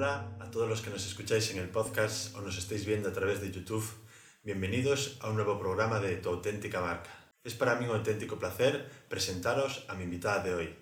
Hola 0.00 0.34
a 0.40 0.50
todos 0.50 0.66
los 0.66 0.80
que 0.80 0.88
nos 0.88 1.06
escucháis 1.06 1.50
en 1.50 1.58
el 1.58 1.68
podcast 1.68 2.34
o 2.34 2.40
nos 2.40 2.56
estáis 2.56 2.86
viendo 2.86 3.10
a 3.10 3.12
través 3.12 3.42
de 3.42 3.50
YouTube. 3.50 3.84
Bienvenidos 4.42 5.18
a 5.20 5.28
un 5.28 5.36
nuevo 5.36 5.60
programa 5.60 6.00
de 6.00 6.16
Tu 6.16 6.30
auténtica 6.30 6.80
marca. 6.80 7.10
Es 7.44 7.52
para 7.52 7.74
mí 7.74 7.84
un 7.84 7.94
auténtico 7.94 8.38
placer 8.38 8.90
presentaros 9.10 9.84
a 9.88 9.94
mi 9.96 10.04
invitada 10.04 10.42
de 10.42 10.54
hoy, 10.54 10.74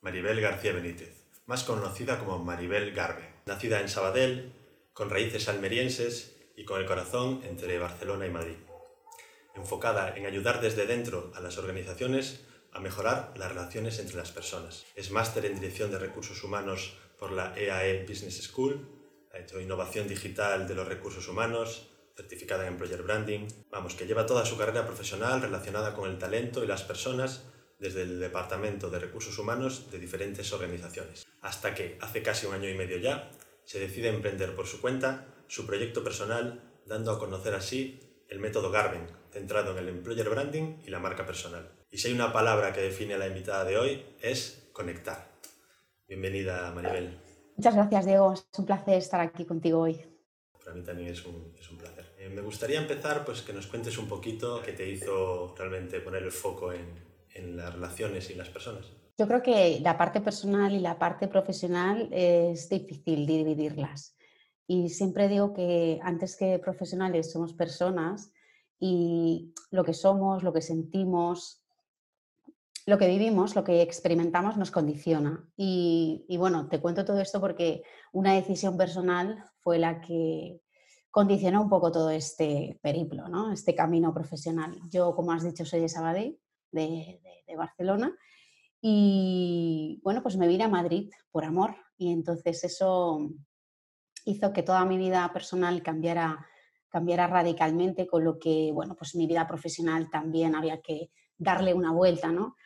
Maribel 0.00 0.40
García 0.40 0.72
Benítez, 0.72 1.26
más 1.44 1.64
conocida 1.64 2.18
como 2.18 2.38
Maribel 2.38 2.94
Garbe. 2.94 3.34
Nacida 3.44 3.78
en 3.78 3.90
Sabadell, 3.90 4.54
con 4.94 5.10
raíces 5.10 5.50
almerienses 5.50 6.34
y 6.56 6.64
con 6.64 6.80
el 6.80 6.86
corazón 6.86 7.42
entre 7.44 7.78
Barcelona 7.78 8.24
y 8.24 8.30
Madrid. 8.30 8.56
Enfocada 9.54 10.16
en 10.16 10.24
ayudar 10.24 10.62
desde 10.62 10.86
dentro 10.86 11.30
a 11.34 11.40
las 11.40 11.58
organizaciones 11.58 12.46
a 12.72 12.80
mejorar 12.80 13.34
las 13.36 13.50
relaciones 13.50 13.98
entre 13.98 14.16
las 14.16 14.32
personas. 14.32 14.86
Es 14.94 15.10
máster 15.10 15.44
en 15.44 15.56
Dirección 15.56 15.90
de 15.90 15.98
Recursos 15.98 16.42
Humanos 16.42 16.96
por 17.22 17.30
la 17.30 17.54
EAE 17.56 18.04
Business 18.04 18.42
School, 18.42 18.84
ha 19.32 19.38
hecho 19.38 19.60
innovación 19.60 20.08
digital 20.08 20.66
de 20.66 20.74
los 20.74 20.88
recursos 20.88 21.28
humanos, 21.28 21.88
certificada 22.16 22.66
en 22.66 22.72
Employer 22.72 23.04
Branding, 23.04 23.46
vamos, 23.70 23.94
que 23.94 24.08
lleva 24.08 24.26
toda 24.26 24.44
su 24.44 24.58
carrera 24.58 24.84
profesional 24.84 25.40
relacionada 25.40 25.94
con 25.94 26.10
el 26.10 26.18
talento 26.18 26.64
y 26.64 26.66
las 26.66 26.82
personas 26.82 27.44
desde 27.78 28.02
el 28.02 28.18
Departamento 28.18 28.90
de 28.90 28.98
Recursos 28.98 29.38
Humanos 29.38 29.88
de 29.92 30.00
diferentes 30.00 30.52
organizaciones, 30.52 31.24
hasta 31.42 31.76
que, 31.76 31.96
hace 32.00 32.24
casi 32.24 32.46
un 32.46 32.54
año 32.54 32.68
y 32.68 32.74
medio 32.74 32.96
ya, 32.98 33.30
se 33.62 33.78
decide 33.78 34.08
emprender 34.08 34.56
por 34.56 34.66
su 34.66 34.80
cuenta 34.80 35.28
su 35.46 35.64
proyecto 35.64 36.02
personal, 36.02 36.72
dando 36.86 37.12
a 37.12 37.20
conocer 37.20 37.54
así 37.54 38.00
el 38.30 38.40
método 38.40 38.72
Garben, 38.72 39.06
centrado 39.30 39.70
en 39.70 39.78
el 39.78 39.88
Employer 39.90 40.28
Branding 40.28 40.78
y 40.84 40.90
la 40.90 40.98
marca 40.98 41.24
personal. 41.24 41.70
Y 41.88 41.98
si 41.98 42.08
hay 42.08 42.14
una 42.14 42.32
palabra 42.32 42.72
que 42.72 42.80
define 42.80 43.14
a 43.14 43.18
la 43.18 43.28
invitada 43.28 43.64
de 43.64 43.78
hoy, 43.78 44.04
es 44.20 44.68
conectar. 44.72 45.31
Bienvenida, 46.12 46.70
Maribel. 46.74 47.18
Muchas 47.56 47.74
gracias, 47.74 48.04
Diego. 48.04 48.34
Es 48.34 48.46
un 48.58 48.66
placer 48.66 48.98
estar 48.98 49.22
aquí 49.22 49.46
contigo 49.46 49.80
hoy. 49.80 49.98
Para 50.62 50.76
mí 50.76 50.82
también 50.82 51.08
es 51.08 51.24
un, 51.24 51.54
es 51.58 51.70
un 51.70 51.78
placer. 51.78 52.04
Eh, 52.18 52.28
me 52.28 52.42
gustaría 52.42 52.78
empezar 52.78 53.24
pues, 53.24 53.40
que 53.40 53.54
nos 53.54 53.66
cuentes 53.66 53.96
un 53.96 54.06
poquito 54.08 54.60
qué 54.62 54.72
te 54.72 54.86
hizo 54.86 55.54
realmente 55.56 56.00
poner 56.00 56.22
el 56.22 56.30
foco 56.30 56.70
en, 56.70 57.02
en 57.34 57.56
las 57.56 57.72
relaciones 57.72 58.28
y 58.28 58.34
las 58.34 58.50
personas. 58.50 58.92
Yo 59.16 59.26
creo 59.26 59.42
que 59.42 59.80
la 59.80 59.96
parte 59.96 60.20
personal 60.20 60.74
y 60.74 60.80
la 60.80 60.98
parte 60.98 61.28
profesional 61.28 62.10
es 62.12 62.68
difícil 62.68 63.24
dividirlas. 63.24 64.14
Y 64.66 64.90
siempre 64.90 65.28
digo 65.28 65.54
que 65.54 65.98
antes 66.02 66.36
que 66.36 66.58
profesionales 66.58 67.32
somos 67.32 67.54
personas 67.54 68.34
y 68.78 69.54
lo 69.70 69.82
que 69.82 69.94
somos, 69.94 70.42
lo 70.42 70.52
que 70.52 70.60
sentimos, 70.60 71.61
lo 72.86 72.98
que 72.98 73.06
vivimos, 73.06 73.54
lo 73.54 73.64
que 73.64 73.82
experimentamos 73.82 74.56
nos 74.56 74.70
condiciona. 74.70 75.48
Y, 75.56 76.26
bueno, 76.38 76.68
te 76.68 76.80
cuento 76.80 77.04
todo 77.04 77.20
esto 77.20 77.40
porque 77.40 77.82
una 78.12 78.34
decisión 78.34 78.76
personal 78.76 79.44
fue 79.60 79.78
la 79.78 80.00
que 80.00 80.60
condicionó 81.10 81.62
un 81.62 81.68
poco 81.68 81.92
todo 81.92 82.10
este 82.10 82.78
periplo, 82.82 83.28
¿no? 83.28 83.52
este 83.52 83.74
camino 83.74 84.12
profesional. 84.12 84.78
Yo, 84.90 85.14
como 85.14 85.32
has 85.32 85.44
dicho, 85.44 85.64
soy 85.64 85.80
de 85.80 85.88
Sabadell, 85.88 86.38
de, 86.70 87.20
de, 87.46 87.56
Barcelona, 87.56 88.16
y 88.80 90.00
bueno, 90.02 90.22
pues 90.22 90.36
me 90.36 90.48
vine 90.48 90.64
a 90.64 90.68
Madrid 90.68 91.10
por 91.30 91.44
amor 91.44 91.76
y 91.98 92.10
entonces 92.10 92.64
eso 92.64 93.30
hizo 94.24 94.52
que 94.52 94.62
toda 94.62 94.84
mi 94.86 94.96
vida 94.96 95.30
personal 95.32 95.82
cambiara, 95.82 96.46
cambiara 96.88 97.26
radicalmente, 97.26 98.06
con 98.06 98.24
lo 98.24 98.38
que, 98.38 98.70
bueno, 98.72 98.96
pues 98.96 99.14
mi 99.14 99.26
vida 99.26 99.46
profesional 99.46 100.08
también 100.10 100.54
había 100.54 100.80
que 100.80 101.10
darle 101.42 101.74
una 101.74 101.92
vuelta, 101.92 102.28
¿no? 102.28 102.56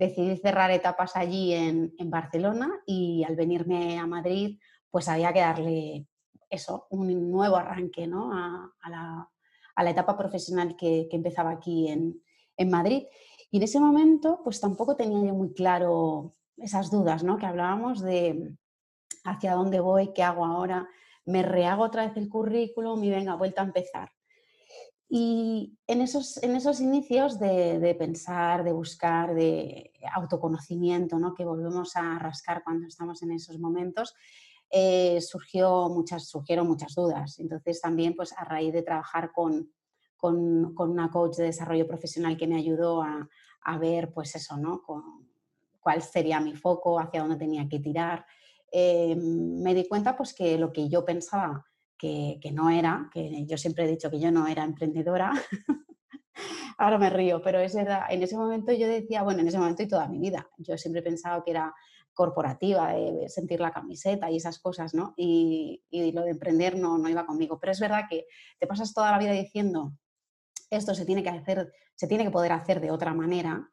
decidí 0.00 0.34
cerrar 0.38 0.70
etapas 0.70 1.14
allí 1.14 1.52
en, 1.52 1.92
Barcelona 2.10 2.70
y 2.86 3.22
al 3.22 3.36
venirme 3.36 3.98
a 3.98 4.06
Madrid, 4.06 4.58
pues 4.90 5.08
había 5.08 5.30
que 5.30 5.40
darle 5.40 6.06
eso, 6.48 6.86
un 6.88 7.30
nuevo 7.30 7.56
arranque 7.56 8.06
¿no? 8.06 8.32
a, 8.32 8.72
la, 8.88 9.90
etapa 9.90 10.16
profesional 10.16 10.74
que, 10.74 11.06
empezaba 11.12 11.50
aquí 11.50 11.88
en, 11.88 12.22
Madrid. 12.70 13.04
Y 13.50 13.58
en 13.58 13.62
ese 13.62 13.78
momento, 13.78 14.40
pues 14.42 14.58
tampoco 14.60 14.96
tenía 14.96 15.22
yo 15.22 15.34
muy 15.34 15.52
claro 15.52 16.34
esas 16.56 16.90
dudas, 16.90 17.22
¿no? 17.22 17.38
Que 17.38 17.46
hablábamos 17.46 18.00
de 18.00 18.54
hacia 19.24 19.54
dónde 19.54 19.80
voy, 19.80 20.12
qué 20.12 20.22
hago 20.22 20.44
ahora, 20.44 20.86
me 21.24 21.42
rehago 21.42 21.84
otra 21.84 22.06
vez 22.06 22.16
el 22.18 22.28
currículum 22.28 23.02
y 23.02 23.10
venga, 23.10 23.34
vuelta 23.34 23.62
a 23.62 23.66
empezar. 23.66 24.10
Y 25.12 25.76
en 25.88 26.02
esos, 26.02 26.40
en 26.40 26.54
esos 26.54 26.80
inicios 26.80 27.40
de, 27.40 27.96
pensar, 27.98 28.62
de 28.62 28.72
buscar, 28.72 29.34
de 29.34 29.92
autoconocimiento, 30.14 31.18
¿no? 31.18 31.34
que 31.34 31.44
volvemos 31.44 31.96
a 31.96 32.16
rascar 32.20 32.62
cuando 32.62 32.86
estamos 32.86 33.20
en 33.24 33.32
esos 33.32 33.58
momentos, 33.58 34.14
eh, 34.70 35.20
surgió 35.20 35.88
muchas, 35.88 36.28
surgieron 36.28 36.68
muchas 36.68 36.94
dudas. 36.94 37.40
Entonces 37.40 37.80
también 37.80 38.14
pues, 38.14 38.32
a 38.38 38.44
raíz 38.44 38.72
de 38.72 38.82
trabajar 38.82 39.32
con, 39.32 39.72
con, 40.16 40.74
con 40.76 40.90
una 40.90 41.10
coach 41.10 41.38
de 41.38 41.46
desarrollo 41.46 41.88
profesional 41.88 42.36
que 42.36 42.46
me 42.46 42.56
ayudó 42.56 43.02
a, 43.02 43.28
a 43.62 43.78
ver 43.78 44.12
pues 44.12 44.36
eso, 44.36 44.56
¿no? 44.58 44.82
cuál 45.80 46.02
sería 46.02 46.38
mi 46.38 46.54
foco, 46.54 47.00
hacia 47.00 47.22
dónde 47.22 47.36
tenía 47.36 47.68
que 47.68 47.80
tirar, 47.80 48.24
eh, 48.70 49.16
me 49.16 49.74
di 49.74 49.88
cuenta 49.88 50.16
pues, 50.16 50.32
que 50.32 50.56
lo 50.56 50.72
que 50.72 50.88
yo 50.88 51.04
pensaba 51.04 51.66
que, 52.00 52.50
no 52.52 52.70
era, 52.70 53.10
que 53.12 53.44
yo 53.46 53.58
siempre 53.58 53.84
he 53.84 53.88
dicho 53.88 54.10
que 54.10 54.18
yo 54.18 54.32
no 54.32 54.46
era 54.46 54.64
emprendedora. 54.64 55.32
Ahora 56.78 56.96
me 56.96 57.10
río, 57.10 57.42
pero 57.42 57.58
es 57.58 57.74
verdad, 57.74 58.04
en 58.08 58.22
ese 58.22 58.38
momento 58.38 58.72
yo 58.72 58.88
decía, 58.88 59.22
bueno, 59.22 59.40
en 59.40 59.48
ese 59.48 59.58
momento 59.58 59.82
y 59.82 59.88
toda 59.88 60.08
mi 60.08 60.18
vida, 60.18 60.48
yo 60.56 60.78
siempre 60.78 61.00
he 61.00 61.04
pensado 61.04 61.44
que 61.44 61.50
era 61.50 61.74
corporativa, 62.14 62.94
sentir 63.28 63.60
la 63.60 63.70
camiseta 63.70 64.30
y 64.30 64.36
esas 64.36 64.58
cosas, 64.58 64.94
¿no? 64.94 65.12
Y, 65.16 65.82
lo 66.14 66.22
de 66.22 66.30
emprender 66.30 66.76
no, 66.76 66.96
no 66.96 67.08
iba 67.08 67.26
conmigo. 67.26 67.58
Pero 67.60 67.72
es 67.72 67.80
verdad 67.80 68.04
que 68.08 68.26
te 68.58 68.66
pasas 68.66 68.94
toda 68.94 69.10
la 69.10 69.18
vida 69.18 69.32
diciendo, 69.32 69.92
esto 70.70 70.94
se 70.94 71.04
tiene 71.04 71.22
que 71.22 71.28
hacer, 71.28 71.70
se 71.94 72.08
tiene 72.08 72.24
que 72.24 72.30
poder 72.30 72.52
hacer 72.52 72.80
de 72.80 72.90
otra 72.90 73.12
manera, 73.12 73.68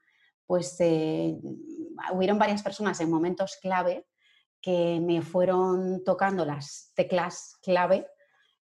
pues 0.46 0.76
eh, 0.80 1.38
hubieron 2.12 2.38
varias 2.38 2.62
personas 2.62 3.00
en 3.00 3.10
momentos 3.10 3.58
clave 3.62 4.06
que 4.62 5.00
me 5.02 5.22
fueron 5.22 6.04
tocando 6.04 6.44
las 6.44 6.92
teclas 6.94 7.58
clave 7.62 8.08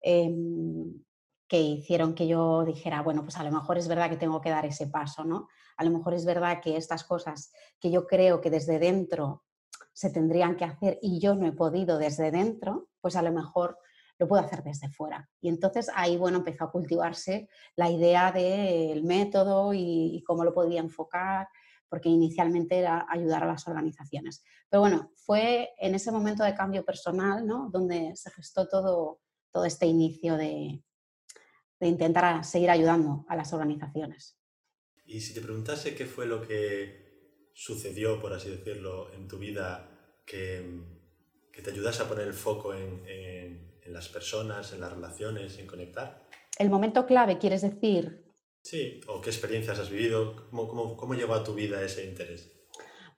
Em, 0.07 1.03
que 1.49 1.61
hicieron 1.61 2.15
que 2.15 2.27
yo 2.27 2.63
dijera, 2.65 3.01
bueno, 3.01 3.23
pues 3.23 3.39
a 3.39 3.45
lo 3.45 3.51
mejor 3.51 3.79
es 3.79 3.89
verdad 3.89 4.11
que 4.11 4.19
tengo 4.19 4.41
que 4.43 4.51
dar 4.51 4.67
ese 4.67 4.87
paso, 4.87 5.25
¿no? 5.25 5.49
A 5.79 5.85
lo 5.85 5.91
mejor 5.91 6.13
es 6.13 6.27
verdad 6.27 6.61
que 6.63 6.77
estas 6.77 7.05
cosas 7.05 7.53
que 7.81 7.91
yo 7.91 8.07
creo 8.07 8.43
que 8.43 8.51
desde 8.51 8.79
dentro 8.79 9.45
se 9.95 10.11
tendrían 10.11 10.57
que 10.57 10.65
hacer 10.65 10.99
y 11.01 11.21
yo 11.21 11.35
no 11.35 11.47
he 11.47 11.53
podido 11.53 11.97
desde 11.97 12.31
dentro, 12.31 12.89
pues 13.01 13.17
a 13.17 13.23
lo 13.23 13.33
mejor 13.33 13.79
lo 14.19 14.29
puedo 14.29 14.43
hacer 14.43 14.63
desde 14.63 14.91
fuera. 14.91 15.29
Y 15.41 15.49
entonces 15.49 15.91
ahí, 15.95 16.19
bueno, 16.19 16.39
empezó 16.39 16.65
a 16.65 16.71
cultivarse 16.71 17.49
la 17.77 17.91
idea 17.91 18.31
del 18.31 19.03
método 19.05 19.73
y, 19.73 20.17
y, 20.17 20.23
cómo 20.23 20.45
lo 20.45 20.53
podía 20.53 20.81
enfocar, 20.81 21.49
porque 21.89 22.11
inicialmente 22.11 22.79
era 22.79 23.07
ayudar 23.09 23.43
a 23.45 23.47
las 23.47 23.67
organizaciones. 23.67 24.45
Pero 24.69 24.83
bueno, 24.83 25.11
fue 25.15 25.71
en 25.79 25.95
ese 25.95 26.13
momento 26.13 26.45
de 26.45 26.55
cambio 26.55 26.85
personal, 26.85 27.47
¿no? 27.47 27.71
Donde 27.71 28.13
se 28.17 28.31
gestó 28.31 28.69
todo, 28.69 29.21
todo 29.55 29.65
este 29.65 29.87
inicio 29.87 30.37
de, 30.37 30.81
intentar 31.81 32.45
seguir 32.45 32.71
ayudando 32.71 33.25
a 33.29 33.37
las 33.37 33.53
organizaciones. 33.53 34.37
Y 35.05 35.21
si 35.21 35.33
te 35.35 35.43
preguntase 35.43 35.95
qué 35.95 36.07
fue 36.07 36.27
lo 36.27 36.41
que 36.41 37.51
sucedió, 37.53 38.21
por 38.21 38.33
así 38.33 38.51
decirlo, 38.51 39.13
en 39.13 39.29
tu 39.29 39.39
vida 39.39 39.89
que, 40.27 40.83
te 41.63 41.71
ayudase 41.71 42.03
a 42.03 42.09
poner 42.09 42.27
el 42.27 42.33
foco 42.33 42.75
en, 42.75 43.73
las 43.87 44.09
personas, 44.09 44.73
en 44.73 44.81
las 44.81 44.93
relaciones, 44.93 45.59
en 45.59 45.67
conectar. 45.67 46.27
El 46.59 46.71
momento 46.71 47.07
clave, 47.07 47.39
quieres 47.39 47.63
decir. 47.63 48.25
Sí, 48.63 49.01
o 49.07 49.21
qué 49.21 49.31
experiencias 49.31 49.79
has 49.79 49.91
vivido, 49.91 50.49
cómo, 50.51 50.67
cómo, 50.67 50.97
cómo 50.97 51.15
llegó 51.15 51.35
a 51.35 51.45
tu 51.45 51.55
vida 51.55 51.83
ese 51.83 52.07
interés. 52.07 52.51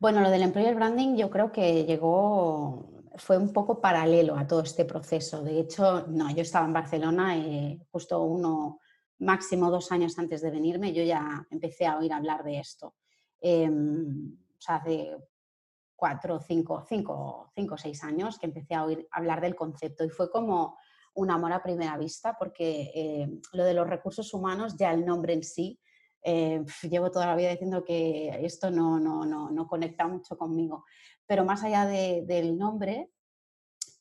Bueno, 0.00 0.20
lo 0.20 0.28
del 0.28 0.42
employer 0.42 0.74
branding 0.74 1.16
yo 1.16 1.30
creo 1.30 1.52
que 1.52 1.84
llegó 1.84 2.95
fue 3.16 3.38
un 3.38 3.52
poco 3.52 3.80
paralelo 3.80 4.36
a 4.36 4.46
todo 4.46 4.62
este 4.62 4.84
proceso. 4.84 5.42
De 5.42 5.60
hecho, 5.60 6.06
no, 6.08 6.30
yo 6.30 6.42
estaba 6.42 6.66
en 6.66 6.72
Barcelona 6.72 7.36
y 7.36 7.80
justo 7.90 8.22
uno, 8.22 8.80
máximo 9.18 9.70
dos 9.70 9.92
años 9.92 10.18
antes 10.18 10.42
de 10.42 10.50
venirme, 10.50 10.92
yo 10.92 11.02
ya 11.02 11.46
empecé 11.50 11.86
a 11.86 11.98
oír 11.98 12.12
hablar 12.12 12.44
de 12.44 12.58
esto. 12.58 12.94
Em, 13.40 14.36
o 14.56 14.60
sea, 14.60 14.76
hace 14.76 15.16
cuatro, 15.94 16.40
cinco, 16.40 16.84
cinco, 16.86 17.50
cinco, 17.54 17.78
seis 17.78 18.02
años 18.04 18.38
que 18.38 18.46
empecé 18.46 18.74
a 18.74 18.84
oír 18.84 19.08
hablar 19.10 19.40
del 19.40 19.54
concepto 19.54 20.04
y 20.04 20.10
fue 20.10 20.30
como 20.30 20.76
un 21.14 21.30
amor 21.30 21.52
a 21.52 21.62
primera 21.62 21.96
vista 21.96 22.36
porque 22.38 22.90
em, 22.94 23.40
lo 23.52 23.64
de 23.64 23.74
los 23.74 23.88
recursos 23.88 24.32
humanos, 24.34 24.76
ya 24.76 24.92
el 24.92 25.04
nombre 25.06 25.32
en 25.32 25.42
sí, 25.42 25.80
eh, 26.22 26.64
llevo 26.82 27.10
toda 27.10 27.26
la 27.26 27.36
vida 27.36 27.50
diciendo 27.50 27.84
que 27.84 28.44
esto 28.44 28.70
no, 28.70 28.98
no, 28.98 29.24
no, 29.24 29.50
no 29.50 29.66
conecta 29.68 30.08
mucho 30.08 30.36
conmigo. 30.36 30.84
Pero 31.26 31.44
más 31.44 31.64
allá 31.64 31.86
del 31.86 32.56
nombre, 32.56 33.10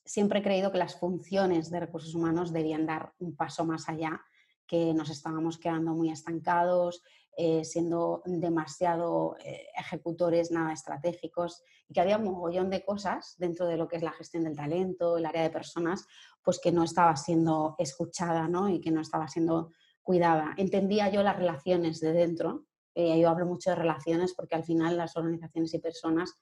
siempre 0.05 0.39
he 0.39 0.43
creído 0.43 0.71
que 0.71 0.77
las 0.77 0.99
funciones 0.99 1.71
de 1.71 1.79
recursos 1.79 2.13
humanos 2.13 2.53
debían 2.53 2.85
dar 2.85 3.13
un 3.19 3.35
paso 3.35 3.65
más 3.65 3.89
allá, 3.89 4.21
que 4.67 4.93
nos 4.93 5.09
estábamos 5.09 5.57
quedando 5.57 5.93
muy 5.93 6.09
estancados, 6.09 7.03
eh, 7.37 7.65
siendo 7.65 8.21
demasiado 8.25 9.35
eh, 9.43 9.67
ejecutores, 9.77 10.51
nada 10.51 10.71
estratégicos, 10.71 11.61
y 11.87 11.93
que 11.93 12.01
había 12.01 12.17
un 12.17 12.23
mogollón 12.23 12.69
de 12.69 12.83
cosas 12.83 13.35
dentro 13.37 13.67
de 13.67 13.77
lo 13.77 13.87
que 13.87 13.97
es 13.97 14.03
la 14.03 14.13
gestión 14.13 14.45
del 14.45 14.55
talento, 14.55 15.17
el 15.17 15.25
área 15.25 15.43
de 15.43 15.49
personas, 15.49 16.07
pues 16.43 16.59
que 16.59 16.71
no 16.71 16.83
estaba 16.83 17.15
siendo 17.15 17.75
escuchada 17.77 18.47
¿no? 18.47 18.69
y 18.69 18.79
que 18.79 18.91
no 18.91 19.01
estaba 19.01 19.27
siendo 19.27 19.73
cuidada. 20.01 20.53
Entendía 20.57 21.09
yo 21.09 21.23
las 21.23 21.35
relaciones 21.35 21.99
de 21.99 22.13
dentro, 22.13 22.65
eh, 22.93 23.19
yo 23.19 23.29
hablo 23.29 23.45
mucho 23.45 23.71
de 23.71 23.75
relaciones 23.75 24.33
porque 24.33 24.55
al 24.55 24.63
final 24.63 24.95
las 24.95 25.17
organizaciones 25.17 25.73
y 25.73 25.79
personas 25.79 26.39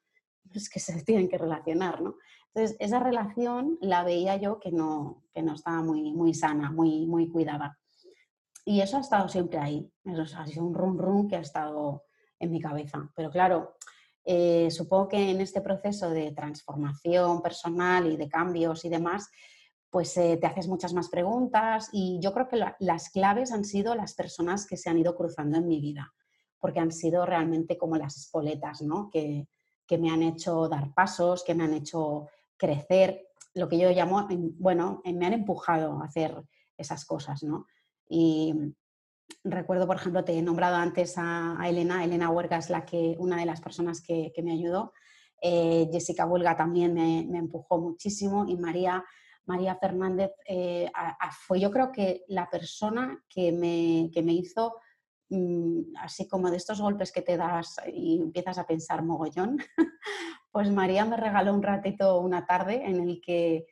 es 0.51 0.69
que 0.69 0.80
se 0.80 1.01
tienen 1.04 1.30
que 1.30 1.38
relacionar, 1.38 2.01
¿no? 2.01 2.16
Entonces, 2.54 2.78
esa 2.80 3.00
relación 3.00 3.78
la 3.81 4.04
veía 4.04 4.36
yo 4.38 4.60
que 4.60 4.72
no, 4.72 5.24
que 5.34 5.42
no 5.42 5.56
estaba 5.56 5.81
muy, 5.81 6.13
muy 6.13 6.34
sana, 6.34 6.72
muy, 6.72 7.07
muy 7.07 7.28
cuidada. 7.28 7.80
Y 8.63 8.81
eso 8.81 8.98
ha 8.98 9.01
estado 9.01 9.28
siempre 9.28 9.57
ahí. 9.57 9.92
Eso 10.06 10.38
ha 10.38 10.45
sido 10.45 10.63
un 10.63 10.74
rum 10.74 10.98
rum 10.98 11.28
que 11.28 11.36
ha 11.36 11.42
estado 11.42 12.04
en 12.40 12.51
mi 12.51 12.62
cabeza. 12.62 13.12
Pero 13.16 13.31
claro, 13.31 13.75
eh, 14.24 14.69
supongo 14.69 15.10
que 15.10 15.31
en 15.31 15.42
este 15.42 15.62
proceso 15.62 16.10
de 16.12 16.31
transformación 16.31 17.42
personal 17.42 18.12
y 18.12 18.18
de 18.18 18.30
cambios 18.30 18.86
y 18.86 18.90
demás, 18.90 19.30
pues 19.90 20.16
eh, 20.18 20.38
te 20.38 20.48
haces 20.48 20.68
muchas 20.68 20.94
más 20.94 21.10
preguntas 21.10 21.90
y 21.92 22.19
yo 22.22 22.34
creo 22.34 22.48
que 22.48 22.63
las 22.80 23.10
claves 23.10 23.51
han 23.51 23.66
sido 23.66 23.95
las 23.95 24.16
personas 24.16 24.66
que 24.66 24.78
se 24.78 24.90
han 24.90 24.98
ido 24.98 25.16
cruzando 25.16 25.57
en 25.57 25.68
mi 25.68 25.80
vida, 25.80 26.13
porque 26.60 26.80
han 26.80 26.92
sido 26.92 27.25
realmente 27.25 27.78
como 27.78 27.98
las 27.98 28.18
espoletas, 28.18 28.81
¿no? 28.81 29.10
Que, 29.12 29.48
que 29.88 29.97
me 29.97 30.09
han 30.09 30.24
hecho 30.24 30.68
dar 30.68 30.94
pasos, 30.94 31.44
que 31.44 31.56
me 31.56 31.63
han 31.63 31.74
hecho 31.74 32.27
crecer, 32.57 33.27
lo 33.53 33.68
que 33.68 33.77
yo 33.77 33.91
llamo, 33.91 34.27
bueno, 34.57 35.01
me 35.06 35.25
han 35.25 35.33
empujado 35.33 36.01
a 36.01 36.06
hacer 36.06 36.44
esas 36.77 37.06
cosas, 37.06 37.44
¿no? 37.44 37.68
Y 38.09 38.53
recuerdo, 39.44 39.88
por 39.88 39.97
ejemplo, 39.97 40.24
te 40.24 40.38
he 40.38 40.41
nombrado 40.41 40.77
antes 40.77 41.15
a, 41.18 41.57
Elena, 41.65 42.03
Elena 42.03 42.30
Huerga 42.30 42.57
es 42.57 42.69
la 42.69 42.85
que, 42.85 43.15
una 43.19 43.38
de 43.38 43.45
las 43.45 43.62
personas 43.62 44.01
que, 44.01 44.31
me 44.44 44.51
ayudó, 44.51 44.94
eh, 45.41 45.89
Jessica 45.91 46.25
Huelga 46.25 46.56
también 46.56 46.94
me, 46.94 47.19
empujó 47.38 47.80
muchísimo 47.80 48.45
y 48.47 48.57
María, 48.57 49.03
María 49.45 49.75
Fernández 49.75 50.31
eh, 50.47 50.89
fue 51.45 51.59
yo 51.59 51.69
creo 51.69 51.91
que 51.91 52.24
la 52.27 52.50
persona 52.50 53.21
que 53.27 53.51
me, 53.51 54.09
que 54.13 54.24
me 54.24 54.33
hizo 54.33 54.75
mm, 54.75 54.82
así 56.00 56.27
como 56.27 56.50
de 56.50 56.57
estos 56.57 56.81
golpes 56.81 57.12
que 57.12 57.21
te 57.21 57.38
das 57.38 57.75
y 57.91 58.21
empiezas 58.21 58.57
a 58.57 58.68
pensar 58.68 59.03
mogollón, 59.03 59.57
pues 60.51 60.71
María 60.71 61.06
me 61.06 61.18
regaló 61.18 61.53
un 61.53 61.63
ratito 61.63 62.19
una 62.19 62.45
tarde 62.45 62.83
en 62.85 63.00
el 63.00 63.21
que 63.21 63.65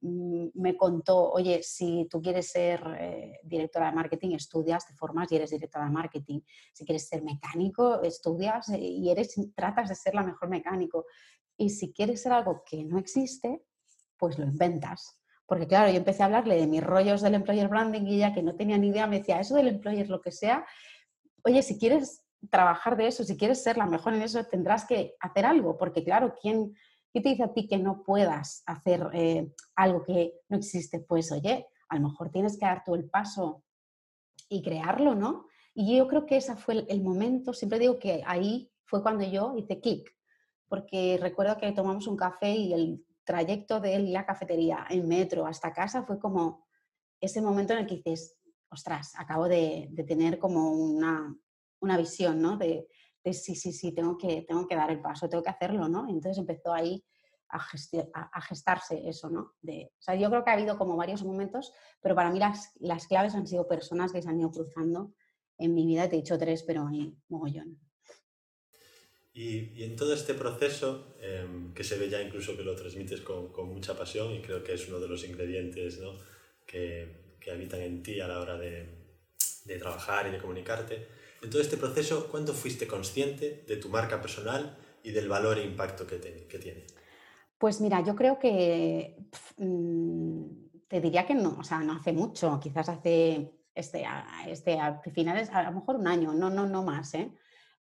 Mm, 0.00 0.48
me 0.54 0.76
contó, 0.76 1.30
oye, 1.30 1.60
si 1.62 2.06
tú 2.08 2.22
quieres 2.22 2.50
ser 2.50 2.80
eh, 3.00 3.40
directora 3.42 3.86
de 3.86 3.96
marketing, 3.96 4.34
estudias, 4.36 4.86
te 4.86 4.94
formas 4.94 5.30
y 5.32 5.36
eres 5.36 5.50
directora 5.50 5.86
de 5.86 5.90
marketing. 5.90 6.40
Si 6.72 6.84
quieres 6.84 7.08
ser 7.08 7.22
mecánico, 7.22 8.02
estudias 8.02 8.68
y 8.68 9.10
eres, 9.10 9.34
tratas 9.56 9.88
de 9.88 9.94
ser 9.96 10.14
la 10.14 10.22
mejor 10.22 10.48
mecánico. 10.48 11.06
Y 11.56 11.70
si 11.70 11.92
quieres 11.92 12.22
ser 12.22 12.32
algo 12.32 12.62
que 12.64 12.84
no 12.84 12.98
existe, 12.98 13.64
pues 14.16 14.38
lo 14.38 14.44
inventas. 14.44 15.20
Porque 15.46 15.66
claro, 15.66 15.90
yo 15.90 15.96
empecé 15.96 16.22
a 16.22 16.26
hablarle 16.26 16.56
de 16.56 16.66
mis 16.66 16.84
rollos 16.84 17.22
del 17.22 17.34
employer 17.34 17.68
branding 17.68 18.02
y 18.02 18.16
ella 18.16 18.34
que 18.34 18.42
no 18.42 18.54
tenía 18.54 18.78
ni 18.78 18.88
idea 18.88 19.06
me 19.06 19.18
decía, 19.18 19.40
eso 19.40 19.56
del 19.56 19.68
employer, 19.68 20.08
lo 20.10 20.20
que 20.20 20.30
sea, 20.30 20.64
oye, 21.48 21.62
si 21.62 21.78
quieres 21.78 22.24
trabajar 22.50 22.96
de 22.96 23.08
eso, 23.08 23.24
si 23.24 23.36
quieres 23.36 23.62
ser 23.62 23.76
la 23.76 23.86
mejor 23.86 24.14
en 24.14 24.22
eso, 24.22 24.44
tendrás 24.44 24.84
que 24.84 25.14
hacer 25.20 25.44
algo, 25.44 25.76
porque 25.76 26.04
claro, 26.04 26.34
¿quién, 26.40 26.74
¿Qué 27.12 27.22
te 27.22 27.30
dice 27.30 27.42
a 27.42 27.52
ti 27.52 27.66
que 27.66 27.78
no 27.78 28.02
puedas 28.02 28.62
hacer 28.66 29.08
eh, 29.12 29.50
algo 29.76 30.04
que 30.04 30.34
no 30.48 30.58
existe? 30.58 31.00
Pues 31.00 31.32
oye, 31.32 31.66
a 31.88 31.96
lo 31.96 32.08
mejor 32.08 32.30
tienes 32.30 32.58
que 32.58 32.66
dar 32.66 32.84
tú 32.84 32.94
el 32.94 33.08
paso 33.08 33.64
y 34.48 34.62
crearlo, 34.62 35.14
¿no? 35.14 35.46
Y 35.74 35.96
yo 35.96 36.06
creo 36.08 36.26
que 36.26 36.36
ese 36.36 36.54
fue 36.56 36.84
el, 36.88 37.02
momento, 37.02 37.52
siempre 37.52 37.78
digo 37.78 37.98
que 37.98 38.22
ahí 38.26 38.70
fue 38.84 39.02
cuando 39.02 39.24
yo 39.24 39.54
hice 39.56 39.80
clic, 39.80 40.14
porque 40.68 41.18
recuerdo 41.20 41.56
que 41.56 41.72
tomamos 41.72 42.06
un 42.06 42.16
café 42.16 42.50
y 42.50 42.72
el 42.72 43.06
trayecto 43.24 43.80
de 43.80 43.98
la 43.98 44.26
cafetería 44.26 44.86
en 44.90 45.06
metro 45.08 45.46
hasta 45.46 45.72
casa 45.72 46.02
fue 46.02 46.18
como 46.18 46.66
ese 47.20 47.40
momento 47.40 47.72
en 47.72 47.80
el 47.80 47.86
que 47.86 47.96
dices, 47.96 48.37
ostras, 48.70 49.12
acabo 49.16 49.48
de, 49.48 49.90
tener 50.06 50.38
como 50.38 50.72
una, 50.72 51.34
una 51.80 51.96
visión, 51.96 52.40
¿no? 52.40 52.56
De, 52.56 52.88
sí, 53.32 53.54
sí, 53.54 53.72
sí, 53.72 53.92
tengo 53.92 54.16
que, 54.16 54.42
tengo 54.42 54.66
que 54.66 54.76
dar 54.76 54.90
el 54.90 55.00
paso, 55.00 55.28
tengo 55.28 55.42
que 55.42 55.50
hacerlo, 55.50 55.88
¿no? 55.88 56.08
Entonces 56.08 56.38
empezó 56.38 56.72
ahí 56.72 57.04
a, 57.50 57.58
a, 58.14 58.40
gestarse 58.42 59.08
eso, 59.08 59.30
¿no? 59.30 59.54
De, 59.60 59.92
o 59.98 60.02
sea, 60.02 60.14
yo 60.14 60.28
creo 60.30 60.44
que 60.44 60.50
ha 60.50 60.54
habido 60.54 60.76
como 60.76 60.96
varios 60.96 61.22
momentos, 61.24 61.72
pero 62.00 62.14
para 62.14 62.30
mí 62.30 62.38
las, 62.38 62.72
las 62.80 63.06
claves 63.06 63.34
han 63.34 63.46
sido 63.46 63.66
personas 63.66 64.12
que 64.12 64.22
se 64.22 64.28
han 64.28 64.38
ido 64.38 64.50
cruzando 64.50 65.14
en 65.58 65.74
mi 65.74 65.86
vida, 65.86 66.08
te 66.08 66.16
he 66.16 66.20
dicho 66.20 66.38
tres, 66.38 66.62
pero 66.62 66.86
hay 66.86 67.14
mogollón. 67.28 67.78
Y, 69.32 69.80
y, 69.80 69.84
en 69.84 69.94
todo 69.94 70.14
este 70.14 70.34
proceso, 70.34 71.14
em, 71.20 71.72
que 71.72 71.84
se 71.84 71.96
ve 71.96 72.08
ya 72.08 72.20
incluso 72.20 72.56
que 72.56 72.64
lo 72.64 72.74
transmites 72.74 73.20
con, 73.20 73.52
con, 73.52 73.68
mucha 73.68 73.96
pasión 73.96 74.32
y 74.32 74.42
creo 74.42 74.64
que 74.64 74.74
es 74.74 74.88
uno 74.88 74.98
de 74.98 75.06
los 75.06 75.24
ingredientes 75.24 76.00
¿no? 76.00 76.16
que, 76.66 77.27
que, 77.48 77.54
habitan 77.54 77.80
en 77.80 78.02
ti 78.02 78.20
a 78.20 78.28
la 78.28 78.40
hora 78.40 78.56
de, 78.56 78.86
de 79.64 79.78
trabajar 79.78 80.26
y 80.26 80.30
de 80.30 80.38
comunicarte, 80.38 81.08
en 81.42 81.50
todo 81.50 81.62
este 81.62 81.76
proceso, 81.76 82.28
¿cuándo 82.30 82.52
fuiste 82.52 82.86
consciente 82.86 83.64
de 83.66 83.76
tu 83.76 83.88
marca 83.88 84.20
personal 84.20 84.76
y 85.02 85.12
del 85.12 85.28
valor 85.28 85.58
e 85.58 85.64
impacto 85.64 86.06
que, 86.06 86.16
tiene? 86.16 86.84
Pues 87.56 87.80
mira, 87.80 88.02
yo 88.04 88.14
creo 88.16 88.38
que 88.38 89.16
mm, 89.56 90.44
te 90.88 91.00
diría 91.00 91.26
que 91.26 91.34
no, 91.34 91.56
o 91.58 91.64
sea, 91.64 91.78
no 91.80 91.94
hace 91.94 92.12
mucho, 92.12 92.58
quizás 92.60 92.88
hace 92.88 93.52
este, 93.74 94.04
este, 94.46 94.78
a 94.78 95.00
finales, 95.14 95.50
a 95.50 95.62
lo 95.62 95.72
mejor 95.72 95.96
un 95.96 96.08
año, 96.08 96.32
no, 96.34 96.50
no, 96.50 96.66
no 96.66 96.82
más. 96.82 97.14
¿eh? 97.14 97.30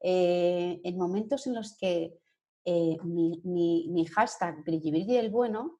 Eh, 0.01 0.81
en 0.83 0.97
momentos 0.97 1.47
en 1.47 1.55
los 1.55 1.77
que 1.77 2.19
eh, 2.65 2.97
mi, 3.03 3.41
mi, 3.45 4.05
hashtag 4.07 4.63
Brilli 4.63 5.17
el 5.17 5.29
Bueno 5.29 5.77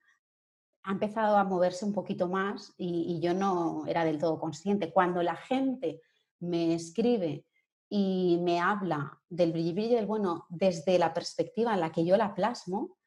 ha 0.86 0.92
empezado 0.92 1.38
a 1.38 1.44
moverse 1.44 1.84
un 1.84 1.94
poquito 1.94 2.28
más 2.28 2.74
y, 2.78 3.16
y, 3.16 3.20
yo 3.20 3.34
no 3.34 3.86
era 3.88 4.06
del 4.06 4.20
todo 4.20 4.40
consciente. 4.40 4.94
Cuando 4.94 5.24
la 5.24 5.36
gente 5.36 6.02
me 6.40 6.76
escribe 6.76 7.46
y 7.90 8.40
me 8.42 8.60
habla 8.60 9.20
del 9.30 9.52
brillo 9.52 9.96
del 9.96 10.06
bueno 10.06 10.46
desde 10.50 11.00
la 11.00 11.14
perspectiva 11.14 11.74
en 11.74 11.80
la 11.80 11.92
que 11.92 12.06
yo 12.06 12.18
la 12.18 12.36
plasmo, 12.36 12.98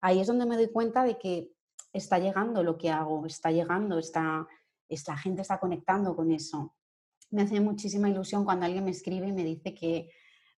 ahí 0.00 0.20
es 0.20 0.26
donde 0.26 0.46
me 0.46 0.56
doy 0.56 0.68
cuenta 0.68 1.04
de 1.04 1.18
que 1.18 1.52
está 1.92 2.18
llegando 2.18 2.62
lo 2.62 2.78
que 2.78 2.90
hago, 2.90 3.26
está 3.26 3.50
llegando, 3.50 3.98
está, 3.98 4.46
la 4.88 5.16
gente 5.18 5.42
está 5.42 5.58
conectando 5.58 6.14
con 6.14 6.30
eso. 6.32 6.74
Me 7.30 7.42
hace 7.42 7.60
muchísima 7.60 8.08
ilusión 8.08 8.44
cuando 8.44 8.66
alguien 8.66 8.84
me 8.84 8.90
escribe 8.92 9.28
y 9.28 9.32
me 9.32 9.44
dice 9.44 9.74
que 9.74 10.10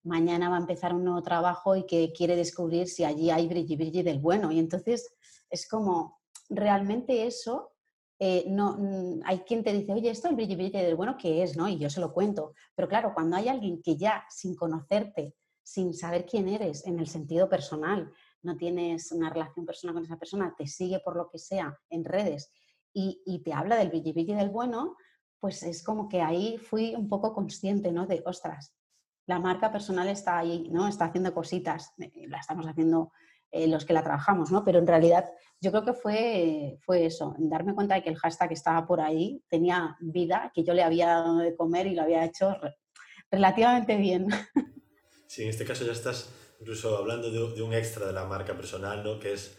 mañana 0.04 0.50
va 0.50 0.58
a 0.58 0.62
empezar 0.62 0.94
un 0.94 1.04
nuevo 1.04 1.22
trabajo 1.22 1.76
y 1.76 1.86
que 1.86 2.14
quiere 2.16 2.36
descubrir 2.36 2.88
si 2.88 3.04
allí 3.04 3.30
hay 3.30 3.48
brilli 3.48 3.76
brilli 3.76 4.04
del 4.04 4.20
bueno. 4.20 4.52
Y 4.52 4.60
entonces 4.60 5.16
es 5.50 5.68
como, 5.68 6.17
realmente 6.50 7.26
eso 7.26 7.74
eh, 8.20 8.46
no, 8.48 8.78
mm, 8.78 9.22
hay 9.26 9.40
quien 9.40 9.64
te 9.64 9.72
dice, 9.74 9.94
oye, 9.94 10.10
esto 10.10 10.28
el 10.28 10.36
brillo 10.36 10.58
del 10.58 10.96
bueno, 10.96 11.18
¿qué 11.18 11.44
es? 11.44 11.56
¿no? 11.56 11.68
Y 11.68 11.78
yo 11.78 11.90
se 11.90 12.00
lo 12.00 12.14
cuento. 12.14 12.54
Pero 12.76 12.88
claro, 12.88 13.12
cuando 13.14 13.38
hay 13.38 13.48
alguien 13.48 13.82
que 13.82 13.96
ya 13.96 14.26
sin 14.30 14.56
conocerte, 14.56 15.36
sin 15.62 15.94
saber 15.94 16.26
quién 16.26 16.48
eres 16.48 16.86
en 16.88 17.00
el 17.00 17.08
sentido 17.08 17.50
personal, 17.50 18.12
no 18.42 18.56
tienes 18.56 19.12
una 19.12 19.30
relación 19.30 19.66
personal 19.66 19.94
con 19.94 20.06
esa 20.06 20.18
persona, 20.18 20.56
te 20.58 20.66
sigue 20.66 21.00
por 21.00 21.16
lo 21.16 21.30
que 21.30 21.38
sea 21.38 21.78
en 21.90 22.06
redes 22.06 22.50
y, 22.94 23.42
te 23.44 23.54
habla 23.54 23.76
del 23.76 23.90
brillo 23.90 24.36
del 24.36 24.50
bueno, 24.50 24.96
pues 25.40 25.62
es 25.62 25.84
como 25.84 26.10
que 26.10 26.22
ahí 26.22 26.58
fui 26.58 26.96
un 26.96 27.08
poco 27.08 27.34
consciente, 27.34 27.92
¿no? 27.92 28.08
De, 28.08 28.24
ostras, 28.26 28.74
la 29.28 29.40
marca 29.40 29.72
personal 29.72 30.08
está 30.08 30.40
ahí, 30.40 30.68
¿no? 30.72 30.88
Está 30.88 31.06
haciendo 31.06 31.34
cositas, 31.34 31.94
eh, 32.00 32.28
la 32.28 32.40
estamos 32.40 32.66
haciendo 32.66 33.12
eh, 33.52 33.68
los 33.68 33.86
que 33.86 33.94
la 33.94 34.04
trabajamos, 34.04 34.52
¿no? 34.52 34.64
Pero 34.64 34.80
en 34.80 34.88
realidad 34.88 35.26
yo 35.60 35.72
creo 35.72 35.86
que 35.86 35.94
fue, 35.94 36.78
fue 36.86 37.06
eso, 37.06 37.36
darme 37.40 37.74
cuenta 37.74 37.96
de 37.96 38.04
que 38.04 38.10
el 38.10 38.18
hashtag 38.18 38.52
estaba 38.52 38.86
por 38.86 39.02
ahí, 39.02 39.44
tenía 39.50 39.98
vida, 40.00 40.52
que 40.54 40.64
yo 40.64 40.74
le 40.74 40.84
había 40.84 41.08
dado 41.08 41.38
de 41.38 41.56
comer 41.56 41.88
y 41.88 41.96
lo 41.96 42.04
había 42.04 42.26
hecho 42.26 42.56
relativamente 43.32 43.96
bien. 43.98 44.28
Sí, 45.30 45.44
en 45.44 45.50
este 45.50 45.66
caso 45.66 45.86
ya 45.86 45.92
estás 45.92 46.30
incluso 46.62 46.98
hablando 46.98 47.30
de, 47.30 47.62
un 47.62 47.74
extra 47.74 48.08
de 48.08 48.14
la 48.14 48.24
marca 48.24 48.56
personal, 48.56 49.04
¿no? 49.04 49.20
Que 49.20 49.34
es 49.34 49.58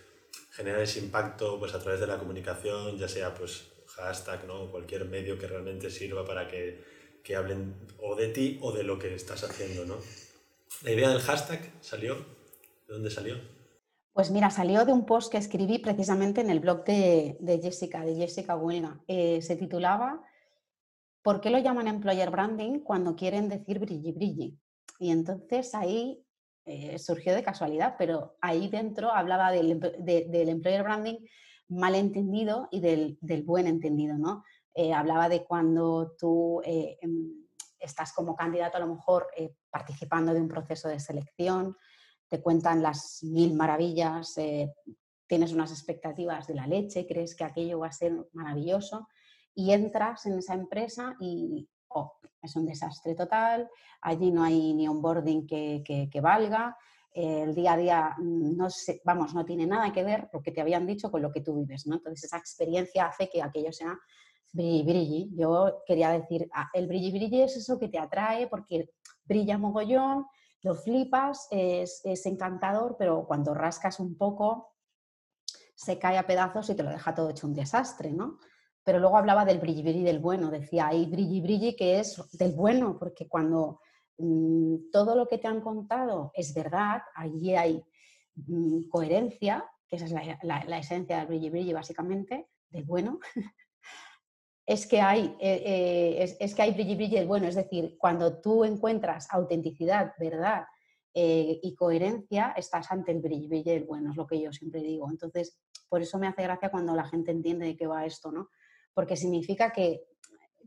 generar 0.50 0.80
ese 0.80 0.98
impacto 0.98 1.58
pues, 1.58 1.74
a 1.74 1.78
través 1.78 2.00
de 2.00 2.06
la 2.06 2.18
comunicación, 2.18 2.96
ya 2.96 3.06
sea 3.06 3.34
pues 3.34 3.68
hashtag, 3.88 4.46
¿no? 4.46 4.70
Cualquier 4.70 5.04
medio 5.04 5.38
que 5.38 5.46
realmente 5.46 5.90
sirva 5.90 6.24
para 6.24 6.48
que, 6.48 6.82
que 7.22 7.36
hablen 7.36 7.74
o 7.98 8.16
de 8.16 8.28
ti 8.28 8.58
o 8.62 8.72
de 8.72 8.82
lo 8.82 8.98
que 8.98 9.14
estás 9.14 9.44
haciendo, 9.44 9.84
¿no? 9.84 9.96
La 10.82 10.92
idea 10.92 11.10
del 11.10 11.20
hashtag 11.20 11.70
salió, 11.82 12.14
¿de 12.14 12.94
dónde 12.94 13.10
salió? 13.10 13.36
Pues 14.18 14.32
mira, 14.32 14.50
salió 14.50 14.84
de 14.84 14.92
un 14.92 15.06
post 15.06 15.30
que 15.30 15.38
escribí 15.38 15.78
precisamente 15.78 16.40
en 16.40 16.50
el 16.50 16.58
blog 16.58 16.82
de, 16.82 17.60
Jessica, 17.62 18.04
de 18.04 18.16
Jessica 18.16 18.56
Huelga. 18.56 19.00
Eh, 19.06 19.40
se 19.42 19.54
titulaba 19.54 20.24
¿Por 21.22 21.40
qué 21.40 21.50
lo 21.50 21.58
llaman 21.60 21.86
employer 21.86 22.28
branding 22.28 22.80
cuando 22.80 23.14
quieren 23.14 23.48
decir 23.48 23.78
brilli 23.78 24.10
brilli? 24.10 24.58
Y 24.98 25.12
entonces 25.12 25.72
ahí 25.72 26.20
eh, 26.64 26.98
surgió 26.98 27.32
de 27.32 27.44
casualidad, 27.44 27.94
pero 27.96 28.36
ahí 28.40 28.66
dentro 28.66 29.12
hablaba 29.12 29.52
del, 29.52 29.70
employer 29.70 30.82
branding 30.82 31.18
mal 31.68 31.94
entendido 31.94 32.66
y 32.72 32.80
del, 32.80 33.44
buen 33.44 33.68
entendido, 33.68 34.18
¿no? 34.18 34.42
Eh, 34.74 34.92
hablaba 34.92 35.28
de 35.28 35.44
cuando 35.44 36.16
tú 36.18 36.60
em, 36.64 37.46
estás 37.78 38.12
como 38.12 38.34
candidato 38.34 38.78
a 38.78 38.80
lo 38.80 38.96
mejor 38.96 39.28
participando 39.70 40.34
de 40.34 40.40
un 40.40 40.48
proceso 40.48 40.88
de 40.88 40.98
selección, 40.98 41.76
te 42.28 42.40
cuentan 42.42 42.82
las 42.82 43.22
mil 43.22 43.54
maravillas, 43.54 44.36
eh, 44.38 44.74
tienes 45.26 45.52
unas 45.52 45.70
expectativas 45.70 46.46
de 46.46 46.54
la 46.54 46.66
leche, 46.66 47.06
crees 47.06 47.34
que 47.34 47.44
aquello 47.44 47.80
va 47.80 47.88
a 47.88 47.92
ser 47.92 48.14
maravilloso 48.32 49.08
y 49.54 49.72
entras 49.72 50.26
en 50.26 50.38
esa 50.38 50.54
empresa 50.54 51.14
y 51.20 51.68
oh, 51.88 52.12
es 52.42 52.56
un 52.56 52.66
desastre 52.66 53.14
total, 53.14 53.68
allí 54.00 54.30
no 54.30 54.42
hay 54.42 54.74
ni 54.74 54.88
onboarding 54.88 55.46
que, 55.46 55.82
que, 55.84 56.20
valga, 56.20 56.76
el 57.12 57.54
día 57.54 57.72
a 57.72 57.76
día 57.76 58.16
no 58.20 58.68
vamos, 59.04 59.34
no 59.34 59.44
tiene 59.44 59.66
nada 59.66 59.92
que 59.92 60.04
ver 60.04 60.28
lo 60.32 60.42
que 60.42 60.52
te 60.52 60.60
habían 60.60 60.86
dicho 60.86 61.10
con 61.10 61.22
lo 61.22 61.32
que 61.32 61.40
tú 61.40 61.56
vives, 61.56 61.86
¿no? 61.86 61.96
Entonces 61.96 62.24
esa 62.24 62.38
experiencia 62.38 63.06
hace 63.06 63.28
que 63.28 63.42
aquello 63.42 63.72
sea 63.72 63.98
brilli 64.52 64.82
brilli. 64.82 65.30
Yo 65.34 65.82
quería 65.86 66.10
decir, 66.10 66.48
ah, 66.54 66.68
el 66.72 66.86
brilli 66.86 67.10
brilli 67.10 67.42
es 67.42 67.56
eso 67.56 67.78
que 67.78 67.88
te 67.88 67.98
atrae 67.98 68.46
porque 68.46 68.90
brilla 69.24 69.58
mogollón, 69.58 70.26
lo 70.62 70.74
flipas, 70.74 71.46
es, 71.50 72.02
encantador, 72.26 72.96
pero 72.98 73.26
cuando 73.26 73.54
rascas 73.54 74.00
un 74.00 74.16
poco 74.16 74.74
se 75.74 75.98
cae 75.98 76.18
a 76.18 76.26
pedazos 76.26 76.68
y 76.70 76.74
te 76.74 76.82
lo 76.82 76.90
deja 76.90 77.14
todo 77.14 77.30
hecho 77.30 77.46
un 77.46 77.54
desastre, 77.54 78.10
¿no? 78.12 78.38
Pero 78.82 78.98
luego 78.98 79.16
hablaba 79.16 79.44
del 79.44 79.58
brilli 79.58 79.82
brilli 79.82 80.02
del 80.02 80.18
bueno, 80.18 80.50
decía, 80.50 80.88
hay 80.88 81.06
brilli 81.06 81.40
brilli 81.40 81.76
que 81.76 82.00
es 82.00 82.20
del 82.36 82.52
bueno, 82.52 82.98
porque 82.98 83.28
cuando 83.28 83.80
mm, 84.16 84.90
todo 84.90 85.14
lo 85.14 85.28
que 85.28 85.38
te 85.38 85.46
han 85.46 85.60
contado 85.60 86.32
es 86.34 86.52
verdad, 86.54 87.02
allí 87.14 87.54
hay 87.54 87.84
mm, 88.34 88.88
coherencia, 88.88 89.70
que 89.86 89.96
esa 89.96 90.06
es 90.06 90.12
la, 90.42 90.78
esencia 90.78 91.18
del 91.18 91.28
brilli 91.28 91.50
brilli 91.50 91.72
básicamente, 91.72 92.48
del 92.70 92.84
bueno, 92.84 93.20
es 94.68 94.86
que 94.86 95.00
hay, 95.00 95.34
eh, 95.40 95.62
eh, 95.64 96.36
es, 96.38 96.54
que 96.54 96.60
hay 96.60 96.72
brilli 96.72 96.94
brilli 96.94 97.24
bueno, 97.24 97.48
es 97.48 97.54
decir, 97.54 97.96
cuando 97.96 98.38
tú 98.38 98.64
encuentras 98.64 99.26
autenticidad, 99.30 100.12
verdad 100.18 100.64
eh, 101.14 101.58
y 101.62 101.74
coherencia, 101.74 102.52
estás 102.54 102.92
ante 102.92 103.12
el 103.12 103.22
brilli 103.22 103.48
brilli 103.48 103.78
bueno, 103.86 104.10
es 104.10 104.16
lo 104.18 104.26
que 104.26 104.38
yo 104.38 104.52
siempre 104.52 104.82
digo. 104.82 105.10
Entonces, 105.10 105.58
por 105.88 106.02
eso 106.02 106.18
me 106.18 106.26
hace 106.26 106.42
gracia 106.42 106.70
cuando 106.70 106.94
la 106.94 107.08
gente 107.08 107.30
entiende 107.30 107.64
de 107.64 107.76
qué 107.78 107.86
va 107.86 108.04
esto, 108.04 108.30
¿no? 108.30 108.50
Porque 108.92 109.16
significa 109.16 109.72
que 109.72 110.02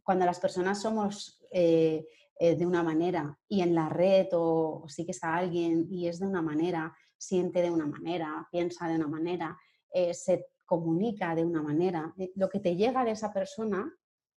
cuando 0.03 0.25
las 0.25 0.39
personas 0.39 0.81
somos 0.81 1.39
de 1.51 2.65
una 2.65 2.81
manera 2.81 3.37
y 3.47 3.61
en 3.61 3.75
la 3.75 3.87
red 3.87 4.29
o, 4.31 4.83
sigues 4.87 5.23
a 5.23 5.35
alguien 5.35 5.85
y 5.91 6.07
es 6.07 6.19
de 6.19 6.25
una 6.25 6.41
manera, 6.41 6.91
siente 7.17 7.61
de 7.61 7.69
una 7.69 7.85
manera, 7.85 8.47
piensa 8.51 8.87
de 8.87 8.95
una 8.95 9.07
manera, 9.07 9.55
se 10.11 10.47
comunica 10.71 11.35
de 11.35 11.43
una 11.43 11.61
manera. 11.61 12.13
Eh, 12.17 12.31
lo 12.35 12.47
que 12.47 12.61
te 12.61 12.77
llega 12.77 13.03
de 13.03 13.11
esa 13.11 13.33
persona, 13.33 13.93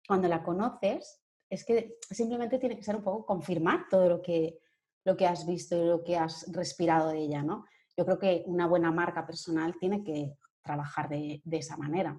cuando 0.08 0.30
la 0.30 0.42
conoces, 0.42 1.22
es 1.50 1.66
que 1.66 1.98
simplemente 2.10 2.58
tiene 2.58 2.78
que 2.78 2.84
ser 2.84 2.96
un 2.96 3.04
poco 3.04 3.26
confirmar 3.26 3.88
todo 3.90 4.08
lo 4.08 4.22
que, 4.22 4.58
lo 5.04 5.18
que 5.18 5.28
has 5.28 5.46
visto 5.46 5.76
y 5.76 5.86
lo 5.86 6.02
que 6.06 6.16
has 6.16 6.50
respirado 6.54 7.10
de 7.10 7.20
ella, 7.20 7.44
¿no? 7.44 7.66
Yo 7.98 8.06
creo 8.06 8.18
que 8.18 8.44
una 8.48 8.66
buena 8.66 8.94
marca 8.94 9.26
personal 9.26 9.78
tiene 9.78 10.06
que 10.06 10.38
trabajar 10.62 11.10
de, 11.10 11.42
esa 11.52 11.76
manera. 11.76 12.18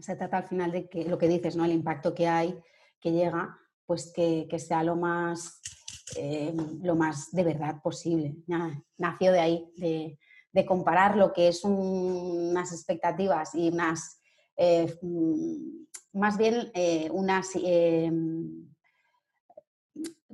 Se 0.00 0.16
trata 0.16 0.38
al 0.38 0.48
final 0.48 0.72
de 0.72 0.88
que 0.88 1.04
lo 1.04 1.16
que 1.16 1.28
dices, 1.28 1.54
¿no? 1.54 1.64
El 1.64 1.70
impacto 1.70 2.12
que 2.12 2.26
hay, 2.26 2.58
que 2.98 3.12
llega, 3.12 3.56
pues 3.86 4.12
que, 4.12 4.48
sea 4.58 4.82
lo 4.82 4.96
más, 4.96 5.60
eh, 6.16 6.56
lo 6.82 6.96
más 6.96 7.30
de 7.30 7.44
verdad 7.44 7.80
posible. 7.80 8.34
nació 8.96 9.30
de 9.30 9.40
ahí, 9.40 9.72
de, 9.76 10.18
de 10.52 10.66
comparar 10.66 11.16
lo 11.16 11.32
que 11.32 11.48
es 11.48 11.64
unas 11.64 12.72
expectativas 12.72 13.54
y 13.54 13.68
unas, 13.68 14.20
eh, 14.56 14.98
mm, 15.02 16.18
más 16.18 16.36
bien 16.38 16.70
eh, 16.74 17.08
unas... 17.12 17.50
Eh, 17.56 18.10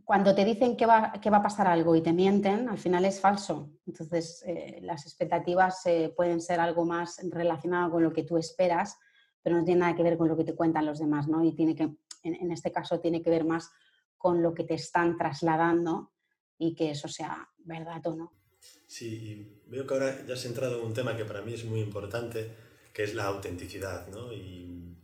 cuando 0.05 0.35
te 0.35 0.45
dicen 0.45 0.77
que 0.77 0.85
va, 0.85 1.13
que 1.13 1.31
va, 1.31 1.39
a 1.39 1.43
pasar 1.43 1.67
algo 1.67 1.97
y 1.97 2.03
te 2.03 2.13
mienten, 2.13 2.69
al 2.69 2.77
final 2.77 3.07
es 3.07 3.21
falso. 3.21 3.71
Entonces, 3.87 4.45
las 4.83 5.07
expectativas 5.07 5.83
pueden 6.15 6.43
ser 6.43 6.61
algo 6.61 6.85
más 6.85 7.19
relacionado 7.31 7.91
con 7.93 8.03
lo 8.03 8.13
que 8.13 8.23
tú 8.23 8.37
esperas, 8.37 8.99
pero 9.41 9.57
no 9.57 9.65
tiene 9.65 9.81
nada 9.81 9.97
que 9.97 10.03
ver 10.03 10.19
con 10.19 10.29
lo 10.29 10.37
que 10.37 10.45
te 10.45 10.55
cuentan 10.55 10.85
los 10.85 10.99
demás, 10.99 11.27
¿no? 11.27 11.43
Y 11.43 11.55
tiene 11.55 11.75
que, 11.75 11.85
en, 11.85 12.35
en 12.35 12.53
este 12.53 12.71
caso 12.71 13.01
tiene 13.01 13.23
que 13.23 13.31
ver 13.31 13.47
más 13.47 13.71
con 14.19 14.43
lo 14.43 14.53
que 14.53 14.65
te 14.65 14.75
están 14.75 15.17
trasladando 15.17 16.13
y 16.59 16.75
que 16.75 16.91
eso 16.91 17.09
sea 17.09 17.49
verdad 17.59 18.07
o 18.07 18.15
no. 18.15 18.44
Sí, 18.87 19.61
veo 19.67 19.87
que 19.87 19.95
ahora 19.95 20.25
ya 20.27 20.35
has 20.35 20.45
entrado 20.45 20.79
en 20.79 20.87
un 20.87 20.95
tema 20.95 21.17
que 21.17 21.25
para 21.25 21.43
mí 21.43 21.55
es 21.55 21.65
muy 21.65 21.81
importante, 21.81 22.51
que 22.93 23.03
es 23.03 23.15
la 23.15 23.25
autenticidad, 23.25 24.07
¿no? 24.09 24.33
Y 24.33 24.97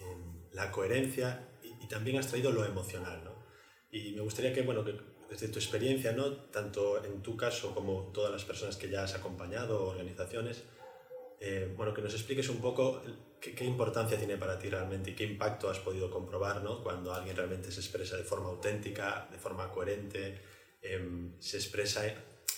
em, 0.00 0.50
la 0.52 0.70
coherencia 0.70 1.48
y, 1.62 1.86
también 1.88 2.16
has 2.18 2.28
traído 2.28 2.50
lo 2.50 2.64
emocional, 2.64 3.22
¿no? 3.24 3.32
Y 3.90 4.12
me 4.12 4.22
gustaría 4.22 4.52
que, 4.52 4.62
bueno, 4.62 4.84
que 4.84 4.98
desde 5.30 5.48
tu 5.48 5.58
experiencia, 5.58 6.12
¿no? 6.12 6.32
Tanto 6.32 7.04
en 7.04 7.22
tu 7.22 7.36
caso 7.36 7.74
como 7.74 8.10
todas 8.12 8.32
las 8.32 8.44
personas 8.44 8.76
que 8.76 8.88
ya 8.88 9.04
has 9.04 9.14
acompañado, 9.14 9.86
organizaciones, 9.86 10.62
eh, 11.40 11.72
bueno, 11.76 11.92
que 11.92 12.02
nos 12.02 12.14
expliques 12.14 12.48
un 12.48 12.58
poco 12.58 13.02
qué, 13.40 13.54
qué, 13.54 13.64
importancia 13.64 14.16
tiene 14.16 14.36
para 14.36 14.58
ti 14.58 14.70
realmente 14.70 15.10
y 15.10 15.14
qué 15.14 15.24
impacto 15.24 15.68
has 15.68 15.78
podido 15.80 16.10
comprobar, 16.10 16.62
¿no? 16.62 16.82
Cuando 16.82 17.12
alguien 17.12 17.36
realmente 17.36 17.70
se 17.70 17.80
expresa 17.80 18.16
de 18.16 18.24
forma 18.24 18.48
auténtica, 18.48 19.28
de 19.30 19.38
forma 19.38 19.70
coherente, 19.70 20.40
em, 20.82 21.32
se 21.38 21.58
expresa 21.58 22.06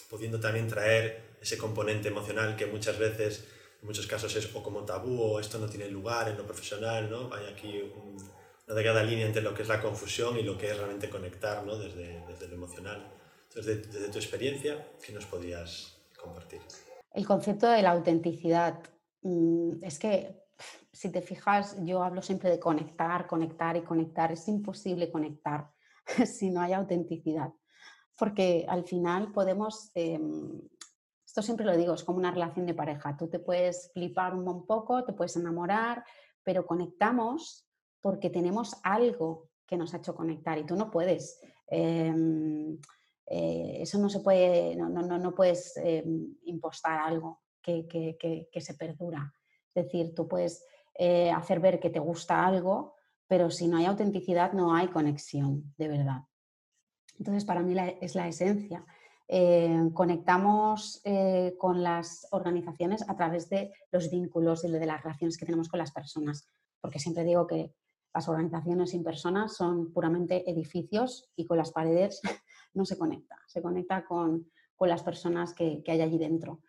pudiendo 0.08 0.40
también 0.40 0.66
traer 0.66 1.36
ese 1.40 1.58
componente 1.58 2.08
emocional 2.08 2.56
que 2.56 2.66
muchas 2.66 2.98
veces, 2.98 3.46
en 3.80 3.86
muchos 3.86 4.06
casos 4.06 4.34
es 4.34 4.54
o 4.54 4.62
como 4.62 4.84
tabú 4.84 5.20
o 5.20 5.40
esto 5.40 5.58
no 5.58 5.68
tiene 5.68 5.88
lugar 5.88 6.28
en 6.28 6.36
lo 6.36 6.44
profesional, 6.44 7.10
¿no? 7.10 7.32
Hay 7.32 7.46
aquí 7.46 7.80
una 8.66 8.74
delgada 8.74 9.02
línea 9.02 9.26
entre 9.26 9.42
lo 9.42 9.54
que 9.54 9.62
es 9.62 9.68
la 9.68 9.80
confusión 9.80 10.36
y 10.38 10.42
lo 10.42 10.56
que 10.58 10.70
es 10.70 10.76
realmente 10.76 11.08
conectar, 11.08 11.64
¿no? 11.64 11.76
Desde, 11.76 12.24
desde 12.26 12.48
lo 12.48 12.54
emocional. 12.54 13.06
Entonces, 13.48 13.90
desde, 13.92 14.08
tu 14.08 14.18
experiencia, 14.18 14.92
¿qué 15.04 15.12
nos 15.12 15.26
podrías 15.26 15.96
compartir? 16.20 16.60
El 17.12 17.26
concepto 17.26 17.68
de 17.68 17.82
la 17.82 17.90
autenticidad. 17.90 18.78
Mm, 19.22 19.82
es 19.82 19.98
que, 19.98 20.36
si 20.92 21.10
te 21.10 21.22
fijas, 21.22 21.76
yo 21.84 22.02
hablo 22.02 22.20
siempre 22.20 22.50
de 22.50 22.58
conectar, 22.58 23.26
conectar 23.26 23.76
y 23.76 23.82
conectar. 23.82 24.32
Es 24.32 24.48
imposible 24.48 25.10
conectar 25.10 25.70
si 26.26 26.50
no 26.50 26.60
hay 26.60 26.72
autenticidad 26.72 27.52
porque 28.18 28.66
al 28.68 28.84
final 28.84 29.32
podemos, 29.32 29.90
em, 29.94 30.60
esto 31.24 31.40
siempre 31.40 31.64
lo 31.64 31.76
digo, 31.76 31.94
es 31.94 32.02
como 32.02 32.18
una 32.18 32.32
relación 32.32 32.66
de 32.66 32.74
pareja, 32.74 33.16
tú 33.16 33.28
te 33.28 33.38
puedes 33.38 33.92
flipar 33.92 34.34
un 34.34 34.66
poco, 34.66 35.04
te 35.04 35.12
puedes 35.12 35.36
enamorar, 35.36 36.04
pero 36.42 36.66
conectamos 36.66 37.66
porque 38.00 38.28
tenemos 38.28 38.74
algo 38.82 39.50
que 39.66 39.76
nos 39.76 39.94
ha 39.94 39.98
hecho 39.98 40.16
conectar 40.16 40.58
y 40.58 40.64
tú 40.64 40.74
no 40.74 40.90
puedes. 40.90 41.40
Em, 41.68 42.78
eh, 43.26 43.78
eso 43.80 43.98
no 43.98 44.08
se 44.08 44.20
puede, 44.20 44.74
no, 44.74 44.88
no, 44.88 45.18
no 45.18 45.34
puedes 45.34 45.76
em, 45.76 46.34
impostar 46.44 46.98
algo 46.98 47.42
que, 47.62 47.86
que, 47.86 48.48
que, 48.50 48.60
se 48.60 48.74
perdura. 48.74 49.32
Es 49.74 49.84
decir, 49.84 50.14
tú 50.14 50.26
puedes 50.26 50.64
eh, 50.94 51.30
hacer 51.30 51.60
ver 51.60 51.78
que 51.78 51.90
te 51.90 51.98
gusta 51.98 52.46
algo, 52.46 52.94
pero 53.26 53.50
si 53.50 53.68
no 53.68 53.76
hay 53.76 53.84
autenticidad 53.84 54.54
no 54.54 54.74
hay 54.74 54.88
conexión 54.88 55.74
de 55.76 55.88
verdad. 55.88 56.22
Entonces, 57.18 57.44
para 57.44 57.62
mí 57.62 57.74
es 58.00 58.14
la 58.14 58.28
esencia. 58.28 58.84
Eh, 59.30 59.90
conectamos 59.92 61.02
eh, 61.04 61.54
con 61.58 61.82
las 61.82 62.26
organizaciones 62.30 63.06
a 63.08 63.14
través 63.14 63.50
de 63.50 63.72
los 63.92 64.10
vínculos 64.10 64.64
y 64.64 64.70
de 64.70 64.86
las 64.86 65.02
relaciones 65.02 65.36
que 65.36 65.44
tenemos 65.44 65.68
con 65.68 65.78
las 65.78 65.92
personas, 65.92 66.48
porque 66.80 66.98
siempre 66.98 67.24
digo 67.24 67.46
que 67.46 67.74
las 68.14 68.26
organizaciones 68.26 68.90
sin 68.90 69.04
personas 69.04 69.54
son 69.54 69.92
puramente 69.92 70.50
edificios 70.50 71.30
y 71.36 71.44
con 71.44 71.58
las 71.58 71.72
paredes 71.72 72.22
no 72.74 72.86
se 72.86 72.96
conecta, 72.96 73.36
se 73.46 73.60
conecta 73.60 74.04
con, 74.06 74.50
las 74.80 75.02
personas 75.02 75.52
que, 75.54 75.82
hay 75.86 76.00
allí 76.00 76.18
dentro. 76.18 76.60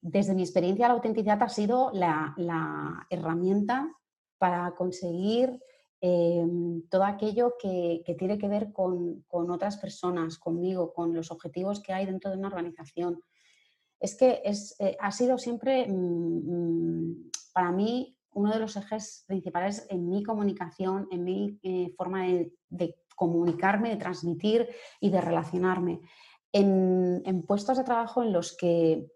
Desde 0.00 0.34
mi 0.34 0.42
experiencia, 0.42 0.86
la 0.86 0.94
autenticidad 0.94 1.42
ha 1.42 1.48
sido 1.48 1.90
la, 1.94 2.34
la 2.36 3.06
herramienta 3.08 3.90
para 4.38 4.74
conseguir 4.76 5.58
Em, 6.06 6.82
todo 6.90 7.02
aquello 7.04 7.54
que, 7.58 8.04
tiene 8.18 8.36
que 8.36 8.46
ver 8.46 8.74
con, 8.74 9.24
otras 9.30 9.78
personas, 9.78 10.36
conmigo, 10.36 10.92
con 10.92 11.14
los 11.14 11.30
objetivos 11.30 11.80
que 11.80 11.94
hay 11.94 12.04
dentro 12.04 12.30
de 12.30 12.36
una 12.36 12.48
organización. 12.48 13.22
Es 13.98 14.14
que 14.14 14.42
es, 14.44 14.76
eh, 14.80 14.98
ha 15.00 15.10
sido 15.10 15.38
siempre 15.38 15.86
mm, 15.88 16.50
mm, 16.50 17.30
para 17.54 17.72
mí 17.72 18.18
uno 18.34 18.52
de 18.52 18.58
los 18.58 18.76
ejes 18.76 19.24
principales 19.26 19.86
en 19.88 20.10
mi 20.10 20.22
comunicación, 20.22 21.08
en 21.10 21.24
mi 21.24 21.58
eh, 21.62 21.94
forma 21.96 22.24
de, 22.26 22.98
comunicarme, 23.16 23.88
de 23.88 23.96
transmitir 23.96 24.68
y 25.00 25.08
de 25.08 25.22
relacionarme. 25.22 26.02
En, 26.52 27.22
en, 27.24 27.46
puestos 27.46 27.78
de 27.78 27.84
trabajo 27.84 28.22
en 28.22 28.30
los 28.30 28.54
que 28.54 29.06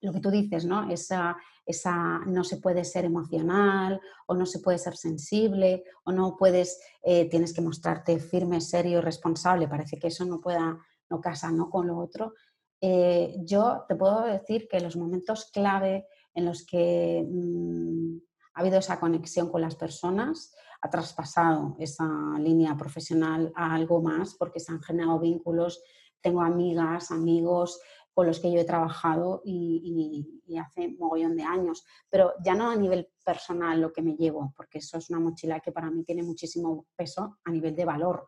lo 0.00 0.12
que 0.12 0.20
tú 0.20 0.30
dices, 0.30 0.64
¿no? 0.64 0.90
Esa, 0.90 1.36
esa 1.66 2.20
no 2.26 2.44
se 2.44 2.58
puede 2.58 2.84
ser 2.84 3.04
emocional 3.04 4.00
o 4.26 4.34
no 4.34 4.46
se 4.46 4.60
puede 4.60 4.78
ser 4.78 4.96
sensible 4.96 5.84
o 6.04 6.12
no 6.12 6.36
puedes, 6.36 6.80
eh, 7.02 7.28
tienes 7.28 7.52
que 7.52 7.60
mostrarte 7.60 8.18
firme, 8.18 8.60
serio, 8.60 9.00
responsable. 9.00 9.68
Parece 9.68 9.98
que 9.98 10.08
eso 10.08 10.24
no 10.24 10.40
pueda, 10.40 10.78
no 11.10 11.20
casa 11.20 11.50
¿no? 11.50 11.68
con 11.68 11.86
lo 11.88 11.98
otro. 11.98 12.34
Eh, 12.80 13.34
yo 13.44 13.84
te 13.88 13.96
puedo 13.96 14.22
decir 14.22 14.68
que 14.68 14.80
los 14.80 14.96
momentos 14.96 15.50
clave 15.52 16.06
en 16.34 16.44
los 16.44 16.64
que 16.64 17.26
mm, 17.28 18.18
ha 18.54 18.60
habido 18.60 18.78
esa 18.78 19.00
conexión 19.00 19.50
con 19.50 19.60
las 19.60 19.74
personas 19.74 20.54
ha 20.80 20.90
traspasado 20.90 21.76
esa 21.80 22.06
línea 22.38 22.76
profesional 22.76 23.52
a 23.56 23.74
algo 23.74 24.00
más 24.00 24.34
porque 24.34 24.60
se 24.60 24.72
han 24.72 24.80
generado 24.80 25.18
vínculos. 25.18 25.82
Tengo 26.20 26.40
amigas, 26.40 27.10
amigos 27.10 27.80
con 28.18 28.26
los 28.26 28.40
que 28.40 28.50
yo 28.50 28.58
he 28.58 28.64
trabajado 28.64 29.42
y, 29.44 30.42
y, 30.44 30.58
hace 30.58 30.88
mogollón 30.98 31.36
de 31.36 31.44
años, 31.44 31.84
pero 32.10 32.32
ya 32.44 32.56
no 32.56 32.68
a 32.68 32.74
nivel 32.74 33.08
personal 33.24 33.80
lo 33.80 33.92
que 33.92 34.02
me 34.02 34.16
llevo, 34.16 34.52
porque 34.56 34.78
eso 34.78 34.98
es 34.98 35.08
una 35.08 35.20
mochila 35.20 35.60
que 35.60 35.70
para 35.70 35.88
mí 35.88 36.02
tiene 36.02 36.24
muchísimo 36.24 36.88
peso 36.96 37.38
a 37.44 37.50
nivel 37.52 37.76
de 37.76 37.84
valor. 37.84 38.26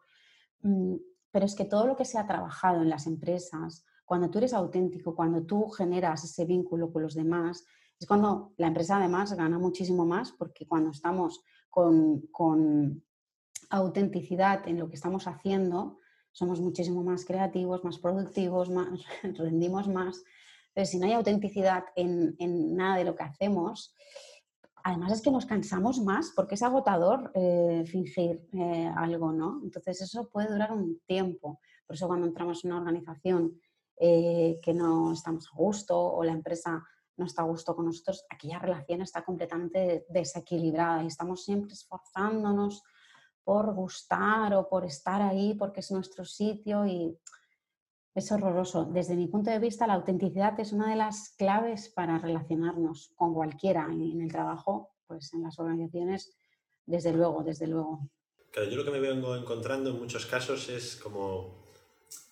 Mm, 0.62 0.94
pero 1.32 1.44
es 1.44 1.56
que 1.56 1.64
todo 1.64 1.88
lo 1.88 1.96
que 1.96 2.04
se 2.04 2.18
ha 2.18 2.26
trabajado 2.28 2.82
en 2.82 2.88
las 2.88 3.08
empresas, 3.08 3.84
cuando 4.04 4.30
tú 4.30 4.38
eres 4.38 4.54
auténtico, 4.54 5.16
cuando 5.16 5.42
tú 5.42 5.68
generas 5.70 6.22
ese 6.22 6.44
vínculo 6.44 6.92
con 6.92 7.02
los 7.02 7.14
demás, 7.14 7.64
es 7.98 8.06
cuando 8.06 8.52
la 8.58 8.68
empresa 8.68 8.96
además 8.96 9.32
gana 9.32 9.58
muchísimo 9.58 10.06
más 10.06 10.30
porque 10.30 10.68
cuando 10.68 10.90
estamos 10.90 11.42
con, 11.68 13.02
autenticidad 13.70 14.68
en 14.68 14.78
lo 14.78 14.88
que 14.88 14.94
estamos 14.94 15.26
haciendo, 15.26 15.98
somos 16.32 16.60
muchísimo 16.60 17.02
más 17.02 17.24
creativos, 17.24 17.84
más 17.84 17.98
productivos, 17.98 18.70
más, 18.70 18.88
rendimos 19.36 19.88
más. 19.88 20.22
Pero 20.72 20.86
si 20.86 20.98
no 20.98 21.06
hay 21.06 21.12
autenticidad 21.12 21.84
en, 21.96 22.36
nada 22.76 22.96
de 22.96 23.04
lo 23.04 23.14
que 23.14 23.24
hacemos, 23.24 23.94
además 24.84 25.12
es 25.12 25.22
que 25.22 25.30
nos 25.30 25.46
cansamos 25.46 26.00
más 26.00 26.32
porque 26.34 26.54
es 26.54 26.62
agotador 26.62 27.32
eh, 27.34 27.84
fingir 27.86 28.46
eh, 28.52 28.90
algo, 28.96 29.32
¿no? 29.32 29.60
Entonces 29.62 30.00
eso 30.00 30.28
puede 30.28 30.48
durar 30.48 30.72
un 30.72 31.00
tiempo. 31.06 31.60
Por 31.86 31.96
eso 31.96 32.06
cuando 32.06 32.26
entramos 32.26 32.64
en 32.64 32.70
una 32.70 32.80
organización 32.80 33.60
eh, 33.96 34.60
que 34.62 34.72
no 34.72 35.12
estamos 35.12 35.48
a 35.52 35.56
gusto 35.56 35.98
o 35.98 36.22
la 36.24 36.32
empresa 36.32 36.82
no 37.16 37.26
está 37.26 37.42
a 37.42 37.46
gusto 37.46 37.76
con 37.76 37.84
nosotros, 37.84 38.24
aquella 38.30 38.58
relación 38.58 39.02
está 39.02 39.22
completamente 39.22 40.06
desequilibrada 40.08 41.02
y 41.02 41.08
estamos 41.08 41.44
siempre 41.44 41.74
esforzándonos 41.74 42.82
por 43.50 43.74
gustar 43.74 44.54
o 44.54 44.68
por 44.68 44.84
estar 44.84 45.20
ahí 45.20 45.54
porque 45.54 45.80
es 45.80 45.90
nuestro 45.90 46.24
sitio 46.24 46.86
y 46.86 47.18
es 48.14 48.30
horroroso. 48.30 48.84
Desde 48.84 49.16
mi 49.16 49.26
punto 49.26 49.50
de 49.50 49.58
vista, 49.58 49.88
la 49.88 49.94
autenticidad 49.94 50.60
es 50.60 50.70
una 50.72 50.88
de 50.88 50.94
las 50.94 51.34
claves 51.36 51.88
para 51.88 52.16
relacionarnos 52.18 53.12
con 53.16 53.34
cualquiera 53.34 53.88
en 53.90 54.20
el 54.20 54.30
trabajo, 54.30 54.94
pues 55.08 55.34
en 55.34 55.42
las 55.42 55.58
organizaciones, 55.58 56.32
desde 56.86 57.12
luego, 57.12 57.42
desde 57.42 57.66
luego. 57.66 58.08
Claro, 58.52 58.70
yo 58.70 58.76
lo 58.76 58.84
que 58.84 58.92
me 58.92 59.00
vengo 59.00 59.34
encontrando 59.34 59.90
en 59.90 59.98
muchos 59.98 60.26
casos 60.26 60.68
es 60.68 60.94
como 60.94 61.64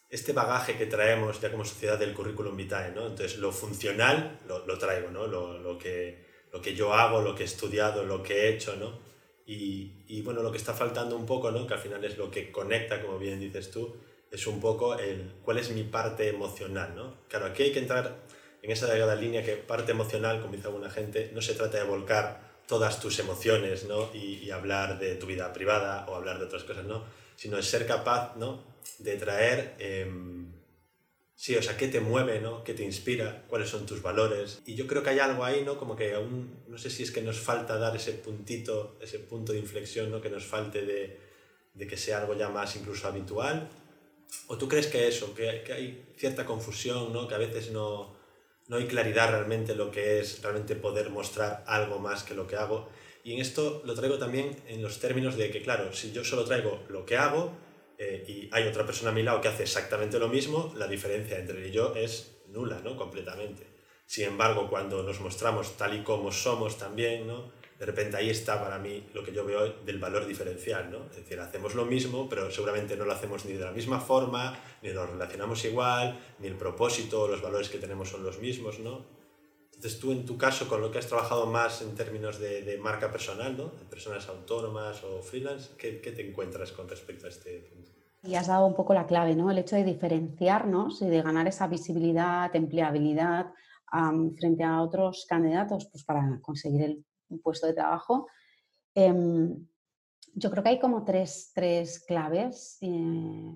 este 0.08 0.32
bagaje 0.32 0.78
que 0.78 0.86
traemos 0.86 1.40
ya 1.40 1.50
como 1.50 1.64
sociedad 1.64 1.98
del 1.98 2.14
currículum 2.14 2.56
vitae, 2.56 2.92
¿no? 2.92 3.08
Entonces, 3.08 3.38
lo 3.38 3.50
funcional 3.50 4.38
lo, 4.46 4.64
lo 4.64 4.78
traigo, 4.78 5.10
¿no? 5.10 5.26
Lo, 5.26 5.58
lo, 5.58 5.76
que, 5.78 6.24
lo 6.52 6.62
que 6.62 6.76
yo 6.76 6.94
hago, 6.94 7.20
lo 7.22 7.34
que 7.34 7.42
he 7.42 7.46
estudiado, 7.46 8.04
lo 8.04 8.22
que 8.22 8.34
he 8.34 8.54
hecho, 8.54 8.76
¿no? 8.76 9.07
Y, 9.48 10.04
y, 10.06 10.22
bueno, 10.22 10.42
lo 10.42 10.52
que 10.52 10.58
está 10.58 10.74
faltando 10.74 11.16
un 11.16 11.26
poco, 11.26 11.50
¿no? 11.50 11.66
Que 11.66 11.74
al 11.74 11.80
final 11.80 12.04
es 12.04 12.16
lo 12.16 12.30
que 12.30 12.52
conecta, 12.52 13.02
como 13.02 13.18
bien 13.18 13.40
dices 13.40 13.72
tú, 13.72 13.96
es 14.30 14.46
un 14.46 14.60
poco 14.60 14.96
el 14.96 15.32
cuál 15.42 15.58
es 15.58 15.70
mi 15.70 15.82
parte 15.82 16.28
emocional, 16.28 16.94
¿no? 16.94 17.14
Claro, 17.28 17.46
aquí 17.46 17.64
hay 17.64 17.72
que 17.72 17.80
entrar 17.80 18.16
en 18.62 18.70
esa 18.70 18.86
delgada 18.86 19.16
línea 19.16 19.42
que 19.42 19.56
parte 19.56 19.92
emocional, 19.92 20.40
como 20.40 20.52
dice 20.52 20.68
alguna 20.68 20.90
gente, 20.90 21.30
no 21.34 21.42
se 21.42 21.54
trata 21.54 21.78
de 21.78 21.84
volcar 21.84 22.46
todas 22.68 23.00
tus 23.00 23.18
emociones, 23.18 23.86
¿no? 23.86 24.10
Y, 24.14 24.34
y 24.44 24.50
hablar 24.50 24.98
de 24.98 25.16
tu 25.16 25.26
vida 25.26 25.52
privada 25.52 26.06
o 26.08 26.14
hablar 26.14 26.38
de 26.38 26.44
otras 26.44 26.64
cosas, 26.64 26.84
¿no? 26.84 27.02
Sino 27.34 27.56
de 27.56 27.62
ser 27.62 27.86
capaz, 27.86 28.36
¿no? 28.36 28.62
de 28.98 29.16
traer, 29.16 29.74
em, 29.78 30.46
sí, 31.38 31.54
o 31.54 31.62
sea, 31.62 31.76
qué 31.76 31.86
te 31.86 32.00
mueve, 32.00 32.40
¿no? 32.40 32.64
¿Qué 32.64 32.74
te 32.74 32.82
inspira? 32.82 33.44
¿Cuáles 33.46 33.68
son 33.68 33.86
tus 33.86 34.02
valores? 34.02 34.60
Y 34.66 34.74
yo 34.74 34.88
creo 34.88 35.04
que 35.04 35.10
hay 35.10 35.20
algo 35.20 35.44
ahí, 35.44 35.62
¿no? 35.64 35.78
Como 35.78 35.94
que 35.94 36.12
aún, 36.14 36.64
no 36.66 36.76
sé 36.78 36.90
si 36.90 37.04
es 37.04 37.12
que 37.12 37.22
nos 37.22 37.38
falta 37.38 37.78
dar 37.78 37.94
ese 37.94 38.12
puntito, 38.12 38.98
ese 39.00 39.20
punto 39.20 39.52
de 39.52 39.60
inflexión, 39.60 40.10
¿no? 40.10 40.20
Que 40.20 40.30
nos 40.30 40.44
falte 40.44 40.84
de, 40.84 41.20
de 41.74 41.86
que 41.86 41.96
sea 41.96 42.18
algo 42.18 42.34
ya 42.34 42.48
más 42.48 42.74
incluso 42.74 43.06
habitual. 43.06 43.68
¿O 44.48 44.58
tú 44.58 44.68
crees 44.68 44.88
que 44.88 45.06
eso, 45.06 45.32
que, 45.32 45.62
que 45.64 45.72
hay 45.72 46.12
cierta 46.16 46.44
confusión, 46.44 47.12
¿no? 47.12 47.28
Que 47.28 47.36
a 47.36 47.38
veces 47.38 47.70
no, 47.70 48.16
no 48.66 48.76
hay 48.76 48.88
claridad 48.88 49.30
realmente 49.30 49.76
lo 49.76 49.92
que 49.92 50.18
es 50.18 50.42
realmente 50.42 50.74
poder 50.74 51.08
mostrar 51.10 51.62
algo 51.68 52.00
más 52.00 52.24
que 52.24 52.34
lo 52.34 52.48
que 52.48 52.56
hago. 52.56 52.88
Y 53.22 53.34
en 53.34 53.40
esto 53.40 53.80
lo 53.84 53.94
traigo 53.94 54.18
también 54.18 54.56
en 54.66 54.82
los 54.82 54.98
términos 54.98 55.36
de 55.36 55.52
que, 55.52 55.62
claro, 55.62 55.92
si 55.92 56.10
yo 56.10 56.24
solo 56.24 56.44
traigo 56.44 56.82
lo 56.88 57.06
que 57.06 57.16
hago, 57.16 57.52
eh, 57.98 58.24
y 58.28 58.48
hay 58.52 58.68
otra 58.68 58.86
persona 58.86 59.10
a 59.10 59.14
mi 59.14 59.22
lado 59.22 59.40
que 59.40 59.48
hace 59.48 59.64
exactamente 59.64 60.18
lo 60.18 60.28
mismo, 60.28 60.72
la 60.76 60.86
diferencia 60.86 61.38
entre 61.38 61.58
él 61.58 61.66
y 61.66 61.72
yo 61.72 61.94
es 61.96 62.38
nula, 62.48 62.80
¿no? 62.82 62.96
Completamente. 62.96 63.66
Sin 64.06 64.24
embargo, 64.24 64.68
cuando 64.70 65.02
nos 65.02 65.20
mostramos 65.20 65.76
tal 65.76 65.94
y 65.94 66.02
como 66.02 66.32
somos 66.32 66.78
también, 66.78 67.26
¿no? 67.26 67.52
De 67.78 67.86
repente 67.86 68.16
ahí 68.16 68.30
está 68.30 68.60
para 68.60 68.78
mí 68.78 69.08
lo 69.14 69.22
que 69.22 69.32
yo 69.32 69.44
veo 69.44 69.72
del 69.84 69.98
valor 69.98 70.26
diferencial, 70.26 70.90
¿no? 70.90 71.06
Es 71.10 71.16
decir, 71.16 71.38
hacemos 71.38 71.74
lo 71.74 71.84
mismo, 71.84 72.28
pero 72.28 72.50
seguramente 72.50 72.96
no 72.96 73.04
lo 73.04 73.12
hacemos 73.12 73.44
ni 73.44 73.52
de 73.52 73.64
la 73.64 73.72
misma 73.72 74.00
forma, 74.00 74.58
ni 74.82 74.90
nos 74.90 75.10
relacionamos 75.10 75.64
igual, 75.64 76.18
ni 76.38 76.48
el 76.48 76.56
propósito 76.56 77.22
o 77.22 77.28
los 77.28 77.42
valores 77.42 77.68
que 77.68 77.78
tenemos 77.78 78.08
son 78.08 78.24
los 78.24 78.38
mismos, 78.38 78.78
¿no? 78.78 79.04
Entonces 79.74 80.00
tú 80.00 80.10
en 80.10 80.26
tu 80.26 80.36
caso, 80.36 80.66
con 80.66 80.80
lo 80.80 80.90
que 80.90 80.98
has 80.98 81.06
trabajado 81.06 81.46
más 81.46 81.82
en 81.82 81.94
términos 81.94 82.40
de, 82.40 82.62
de 82.62 82.78
marca 82.78 83.12
personal, 83.12 83.56
¿no? 83.56 83.66
De 83.66 83.84
personas 83.84 84.26
autónomas 84.28 85.04
o 85.04 85.22
freelance, 85.22 85.70
¿qué, 85.78 86.00
¿qué, 86.00 86.10
te 86.10 86.28
encuentras 86.28 86.72
con 86.72 86.88
respecto 86.88 87.26
a 87.26 87.28
este 87.28 87.60
punto? 87.60 87.87
Y 88.22 88.34
has 88.34 88.48
dado 88.48 88.66
un 88.66 88.74
poco 88.74 88.94
la 88.94 89.06
clave, 89.06 89.34
¿no? 89.34 89.50
El 89.50 89.58
hecho 89.58 89.76
de 89.76 89.84
diferenciarnos 89.84 91.02
y 91.02 91.06
de 91.06 91.22
ganar 91.22 91.46
esa 91.46 91.66
visibilidad, 91.66 92.54
empleabilidad 92.54 93.52
frente 94.36 94.64
a 94.64 94.82
otros 94.82 95.24
candidatos 95.26 95.88
pues 95.90 96.04
para 96.04 96.38
conseguir 96.42 96.82
el 97.30 97.40
puesto 97.40 97.66
de 97.66 97.74
trabajo. 97.74 98.26
Em, 98.94 99.66
yo 100.34 100.50
creo 100.50 100.62
que 100.62 100.68
hay 100.70 100.78
como 100.78 101.04
tres, 101.04 101.52
tres 101.54 102.04
claves 102.04 102.78
eh, 102.82 103.52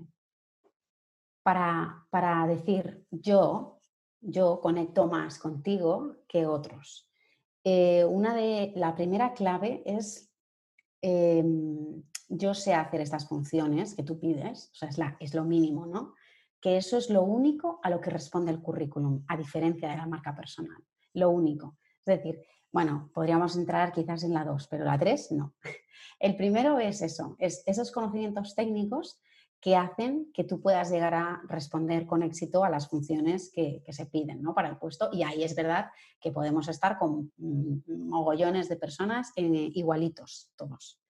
para, 1.43 2.07
para 2.11 2.47
decir 2.47 3.05
yo 3.11 3.81
yo 4.23 4.61
conecto 4.61 5.07
más 5.09 5.39
contigo 5.39 6.17
que 6.29 6.47
otros. 6.47 7.09
Eh, 7.65 8.05
una 8.05 8.35
de, 8.35 8.73
la 8.77 8.95
primera 8.95 9.35
clave 9.35 9.83
es, 9.85 10.32
em, 11.03 12.03
yo 12.29 12.55
sé 12.55 12.73
hacer 12.73 13.01
estas 13.01 13.29
funciones 13.29 13.95
que 13.95 14.03
tú 14.03 14.19
pides, 14.19 14.71
o 14.73 14.75
sea, 14.75 14.89
es, 14.89 14.99
la, 14.99 15.17
es 15.21 15.35
lo 15.35 15.45
mínimo, 15.45 15.87
¿no? 15.87 16.15
Que 16.61 16.77
eso 16.77 16.97
es 16.97 17.11
lo 17.11 17.23
único 17.23 17.81
a 17.83 17.91
lo 17.91 18.01
que 18.01 18.11
responde 18.11 18.53
el 18.53 18.63
currículum, 18.63 19.25
a 19.29 19.37
diferencia 19.37 19.91
de 19.91 19.97
la 19.97 20.07
marca 20.07 20.35
personal. 20.35 20.83
Lo 21.15 21.31
único. 21.31 21.77
Es 22.05 22.17
decir, 22.17 22.41
bueno, 22.71 23.11
podríamos 23.13 23.57
entrar 23.57 23.93
quizás 23.93 24.25
en 24.25 24.33
la 24.33 24.45
2, 24.45 24.69
pero 24.69 24.85
la 24.85 24.99
3 24.99 25.33
no. 25.33 25.55
El 26.19 26.37
primero 26.37 26.79
es 26.79 27.03
eso, 27.03 27.37
es 27.39 27.63
esos 27.67 27.91
conocimientos 27.91 28.55
técnicos 28.55 29.21
que 29.63 29.77
hacen 29.77 30.33
que 30.35 30.43
tú 30.43 30.61
puedas 30.61 30.91
llegar 30.91 31.15
a 31.15 31.41
responder 31.47 32.05
con 32.05 32.25
éxito 32.25 32.65
a 32.65 32.69
las 32.69 32.89
funciones 32.89 33.49
que, 33.55 33.81
se 33.91 34.07
piden 34.07 34.43
¿no? 34.43 34.55
para 34.55 34.69
el 34.69 34.77
puesto. 34.77 35.09
Y 35.13 35.23
ahí 35.23 35.45
es 35.45 35.55
verdad 35.55 35.93
que 36.21 36.33
podemos 36.33 36.67
estar 36.67 36.99
con 36.99 37.33
mm, 37.37 38.09
mogollones 38.09 38.69
de 38.69 38.75
personas 38.75 39.33
igualitos 39.37 40.51
todos. 40.57 41.01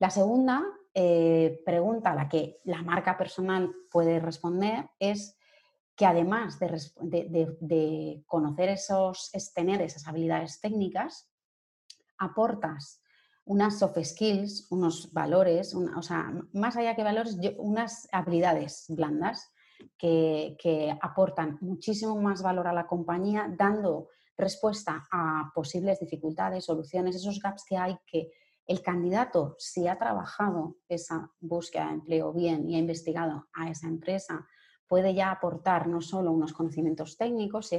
La 0.00 0.10
segunda 0.10 0.64
eh, 0.94 1.62
pregunta 1.64 2.10
a 2.10 2.16
la 2.16 2.28
que 2.28 2.58
la 2.64 2.82
marca 2.82 3.16
personal 3.16 3.72
puede 3.88 4.18
responder 4.18 4.90
es 4.98 5.38
que 5.94 6.06
además 6.06 6.58
de, 6.58 7.56
de 7.60 8.24
conocer 8.26 8.70
esos, 8.70 9.30
es 9.32 9.54
tener 9.54 9.80
esas 9.80 10.08
habilidades 10.08 10.60
técnicas, 10.60 11.30
aportas 12.18 12.99
unas 13.44 13.78
soft 13.78 13.98
skills, 14.04 14.66
unos 14.70 15.12
valores, 15.12 15.74
o 15.74 16.02
sea, 16.02 16.32
más 16.52 16.76
allá 16.76 16.94
que 16.94 17.02
valores, 17.02 17.36
unas 17.58 18.08
habilidades 18.12 18.86
blandas 18.88 19.52
que, 19.98 20.56
que, 20.58 20.96
aportan 21.00 21.58
muchísimo 21.60 22.20
más 22.20 22.42
valor 22.42 22.68
a 22.68 22.72
la 22.72 22.86
compañía, 22.86 23.52
dando 23.56 24.08
respuesta 24.36 25.06
a 25.10 25.50
posibles 25.54 26.00
dificultades, 26.00 26.64
soluciones, 26.64 27.16
esos 27.16 27.40
gaps 27.40 27.64
que 27.68 27.76
hay 27.76 27.96
que 28.06 28.30
el 28.66 28.82
candidato, 28.82 29.56
si 29.58 29.88
ha 29.88 29.98
trabajado 29.98 30.76
esa 30.88 31.28
búsqueda 31.40 31.86
de 31.86 31.94
empleo 31.94 32.32
bien 32.32 32.70
y 32.70 32.76
ha 32.76 32.78
investigado 32.78 33.48
a 33.52 33.68
esa 33.68 33.88
empresa, 33.88 34.46
puede 34.90 35.14
ya 35.14 35.30
aportar 35.30 35.86
no 35.86 36.00
solo 36.00 36.32
unos 36.32 36.52
conocimientos 36.52 37.16
técnicos, 37.16 37.70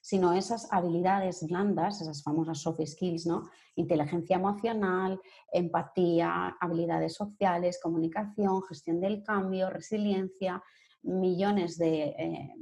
sino 0.00 0.32
esas 0.32 0.66
habilidades 0.72 1.46
blandas, 1.46 2.00
esas 2.00 2.24
famosas 2.24 2.58
soft 2.58 2.80
skills, 2.84 3.24
¿no? 3.24 3.48
inteligencia 3.76 4.34
emocional, 4.34 5.20
empatía, 5.52 6.56
habilidades 6.60 7.14
sociales, 7.14 7.78
comunicación, 7.80 8.64
gestión 8.64 9.00
del 9.00 9.22
cambio, 9.22 9.70
resiliencia, 9.70 10.60
millones 11.02 11.78
de, 11.78 12.02
eh, 12.18 12.52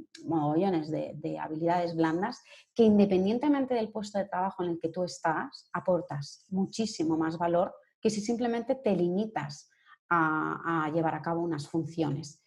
de, 1.15 1.39
habilidades 1.39 1.95
blandas 1.95 2.43
que 2.75 2.83
independientemente 2.83 3.73
del 3.73 3.89
puesto 3.89 4.19
de 4.19 4.25
trabajo 4.25 4.61
en 4.61 4.69
el 4.69 4.79
que 4.79 4.89
tú 4.89 5.03
estás, 5.03 5.67
aportas 5.73 6.45
muchísimo 6.49 7.17
más 7.17 7.39
valor 7.39 7.73
que 7.99 8.11
si 8.11 8.21
simplemente 8.21 8.75
te 8.75 8.95
limitas 8.95 9.67
a 10.11 10.91
llevar 10.93 11.15
a 11.15 11.23
cabo 11.23 11.41
unas 11.41 11.67
funciones. 11.67 12.44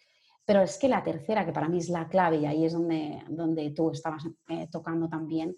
Pero 0.48 0.62
es 0.62 0.78
que 0.78 0.88
la 0.88 1.04
tercera, 1.04 1.44
que 1.44 1.52
para 1.52 1.68
mí 1.68 1.76
es 1.76 1.90
la 1.90 2.08
clave, 2.08 2.38
y 2.38 2.46
ahí 2.46 2.64
es 2.64 2.72
donde, 2.72 3.22
donde 3.28 3.68
tú 3.72 3.90
estabas 3.90 4.24
eh, 4.48 4.66
tocando 4.72 5.06
también, 5.06 5.54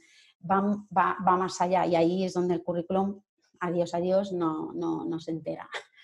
va, 0.51 0.85
va, 0.91 1.37
más 1.37 1.61
allá 1.61 1.87
y 1.87 1.95
ahí 1.95 2.25
es 2.25 2.33
donde 2.33 2.55
el 2.55 2.65
currículum 2.65 3.23
adiós, 3.61 3.95
adiós, 3.95 4.33
no, 4.33 4.73
no, 4.73 5.05
no 5.05 5.21
se 5.21 5.31
entera. 5.31 5.69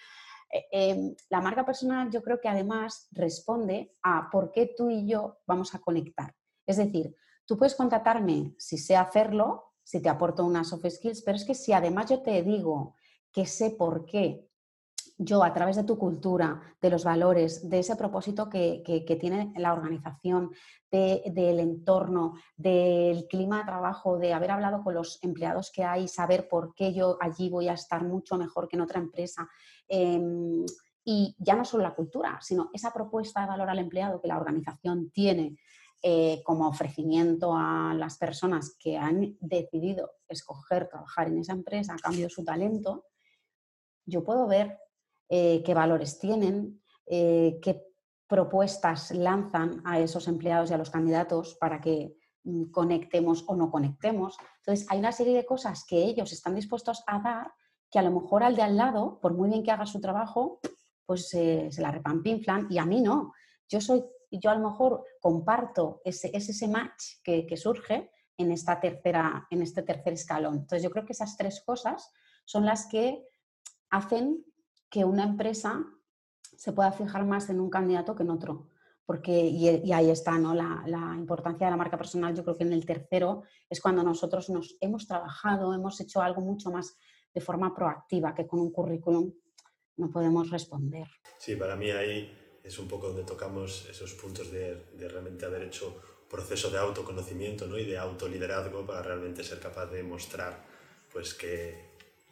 Eh, 0.49 0.65
em, 0.71 1.17
la 1.29 1.41
marca 1.41 1.67
personal 1.67 2.09
yo 2.09 2.23
creo 2.23 2.41
que 2.41 2.49
además 2.49 3.09
responde 3.11 3.97
a 4.01 4.31
por 4.31 4.53
qué 4.53 4.73
tú 4.77 4.89
y 4.91 5.05
yo 5.05 5.39
vamos 5.45 5.75
a 5.75 5.81
conectar. 5.81 6.37
Es 6.65 6.77
decir, 6.77 7.17
tú 7.45 7.59
puedes 7.59 7.75
contratarme 7.75 8.55
si 8.57 8.79
sé 8.79 8.95
hacerlo, 8.95 9.73
si 9.83 10.01
te 10.01 10.09
aporto 10.09 10.45
unas 10.45 10.69
soft 10.69 10.87
skills, 10.89 11.23
pero 11.23 11.37
es 11.37 11.45
que 11.45 11.57
si 11.57 11.73
además 11.73 12.11
yo 12.11 12.23
te 12.23 12.45
digo 12.45 12.95
que 13.33 13.45
sé 13.45 13.71
por 13.71 14.07
qué 14.07 14.49
yo 15.19 15.43
a 15.43 15.53
través 15.53 15.77
de 15.77 15.85
tu 15.85 15.99
cultura, 15.99 16.61
de 16.81 16.91
los 16.91 17.05
valores, 17.05 17.69
de 17.69 17.79
ese 17.79 17.97
propósito 17.97 18.49
que, 18.51 18.83
tiene 19.21 19.53
la 19.57 19.73
organización, 19.73 20.51
del 20.91 21.61
entorno, 21.61 22.35
del 22.57 23.27
clima 23.27 23.59
de 23.59 23.65
trabajo, 23.65 24.19
de 24.19 24.33
haber 24.33 24.51
hablado 24.51 24.83
con 24.83 24.95
los 24.95 25.23
empleados 25.23 25.71
que 25.71 25.85
hay, 25.85 26.09
saber 26.09 26.49
por 26.49 26.75
qué 26.75 26.93
yo 26.95 27.19
allí 27.21 27.51
voy 27.51 27.69
a 27.69 27.75
estar 27.75 28.03
mucho 28.05 28.37
mejor 28.37 28.69
que 28.69 28.77
en 28.77 28.83
otra 28.83 29.01
empresa. 29.01 29.49
Em, 29.89 30.65
y 31.05 31.37
ya 31.39 31.55
no 31.55 31.65
solo 31.65 31.83
la 31.83 31.95
cultura, 31.95 32.39
sino 32.41 32.71
esa 32.73 32.93
propuesta 32.93 33.43
de 33.43 33.47
valor 33.47 33.71
al 33.71 33.79
empleado 33.79 34.21
que 34.21 34.29
la 34.29 34.39
organización 34.39 35.11
tiene 35.11 35.57
eh, 36.03 36.43
como 36.45 36.69
ofrecimiento 36.69 37.55
a 37.55 37.95
las 37.95 38.19
personas 38.19 38.77
que 38.79 38.97
han 38.97 39.37
decidido 39.41 40.13
escoger 40.29 40.89
trabajar 40.89 41.29
en 41.29 41.39
esa 41.39 41.53
empresa 41.53 41.95
a 41.95 41.99
cambio 41.99 42.25
de 42.25 42.31
su 42.31 42.45
talento, 42.45 43.07
yo 44.05 44.23
puedo 44.23 44.47
ver 44.47 44.79
eh, 45.29 45.63
qué 45.65 45.75
valores 45.75 46.19
tienen, 46.19 46.83
eh, 47.07 47.59
qué 47.63 47.85
propuestas 48.27 49.13
lanzan 49.13 49.83
a 49.85 50.01
esos 50.01 50.29
empleados 50.29 50.71
y 50.71 50.75
a 50.75 50.79
los 50.79 50.91
candidatos 50.91 51.57
para 51.61 51.81
que 51.81 52.17
mm, 52.45 52.71
conectemos 52.71 53.45
o 53.47 53.57
no 53.57 53.71
conectemos. 53.71 54.37
Entonces, 54.59 54.87
hay 54.91 54.99
una 54.99 55.13
serie 55.13 55.35
de 55.35 55.47
cosas 55.47 55.85
que 55.85 56.05
ellos 56.05 56.33
están 56.33 56.55
dispuestos 56.55 57.03
a 57.07 57.21
dar 57.21 57.53
que 57.91 57.99
a 57.99 58.03
lo 58.03 58.11
mejor 58.11 58.43
al 58.43 58.57
de 58.57 58.63
al 58.63 58.77
lado, 58.77 59.21
por 59.21 59.35
muy 59.35 59.49
bien 59.49 59.63
que 59.63 59.71
haga 59.71 59.87
su 59.87 60.01
trabajo, 60.01 60.59
pues 61.05 61.29
se 61.29 61.71
la 61.79 61.93
repampinflan 61.93 62.67
y 62.69 62.79
a 62.79 62.85
mí 62.85 63.01
no. 63.01 63.33
Yo 63.69 63.81
soy, 63.81 64.05
yo 64.31 64.51
a 64.51 64.57
lo 64.57 64.71
mejor 64.71 65.05
comparto 65.21 66.01
ese, 66.05 66.31
ese 66.35 66.67
match 66.67 67.23
que, 67.23 67.47
que 67.47 67.57
surge 67.57 68.11
en, 68.37 68.53
esta 68.53 68.81
tercera, 68.81 69.47
en 69.51 69.63
este 69.63 69.83
tercer 69.83 70.13
escalón. 70.15 70.55
Entonces, 70.55 70.83
yo 70.83 70.91
creo 70.91 71.05
que 71.05 71.13
esas 71.13 71.37
tres 71.37 71.63
cosas 71.65 72.13
son 72.45 72.65
las 72.65 72.87
que 72.87 73.27
hacen 73.91 74.45
que 74.91 75.05
una 75.05 75.25
empresa 75.25 75.85
se 76.57 76.73
pueda 76.73 76.93
fijar 76.93 77.25
más 77.25 77.51
en 77.51 77.61
un 77.61 77.71
candidato 77.71 78.15
que 78.15 78.23
en 78.23 78.31
otro. 78.31 78.69
Porque, 79.05 79.33
y, 79.33 79.93
ahí 79.93 80.11
está 80.11 80.37
¿no? 80.37 80.53
la, 80.53 80.83
la, 80.87 81.15
importancia 81.17 81.67
de 81.67 81.71
la 81.71 81.77
marca 81.77 81.97
personal. 81.97 82.35
Yo 82.35 82.43
creo 82.43 82.57
que 82.57 82.65
en 82.65 82.73
el 82.73 82.85
tercero 82.85 83.45
es 83.71 83.81
cuando 83.81 84.03
nosotros 84.03 84.51
nos 84.51 84.77
hemos 84.81 85.07
trabajado, 85.07 85.73
hemos 85.73 86.01
hecho 86.01 86.21
algo 86.23 86.41
mucho 86.41 86.73
más 86.73 86.97
de 87.33 87.41
forma 87.41 87.73
proactiva 87.73 88.35
que 88.35 88.47
con 88.47 88.59
un 88.59 88.73
currículum 88.73 89.33
no 89.99 90.11
podemos 90.11 90.51
responder. 90.51 91.07
Sí, 91.39 91.55
para 91.55 91.77
mí 91.77 91.91
ahí 91.91 92.59
es 92.65 92.79
un 92.81 92.89
poco 92.89 93.09
donde 93.09 93.23
tocamos 93.23 93.87
esos 93.89 94.15
puntos 94.15 94.51
de, 94.51 94.87
de 94.97 95.09
realmente 95.09 95.47
haber 95.47 95.63
hecho 95.63 96.01
proceso 96.29 96.71
de 96.71 96.79
autoconocimiento 96.79 97.67
¿no? 97.67 97.79
y 97.79 97.85
de 97.85 97.99
autoliderazgo 97.99 98.85
para 98.85 99.03
realmente 99.03 99.45
ser 99.45 99.61
capaz 99.61 99.87
de 99.87 100.03
mostrar 100.03 100.65
pues, 101.13 101.35
que, 101.35 101.86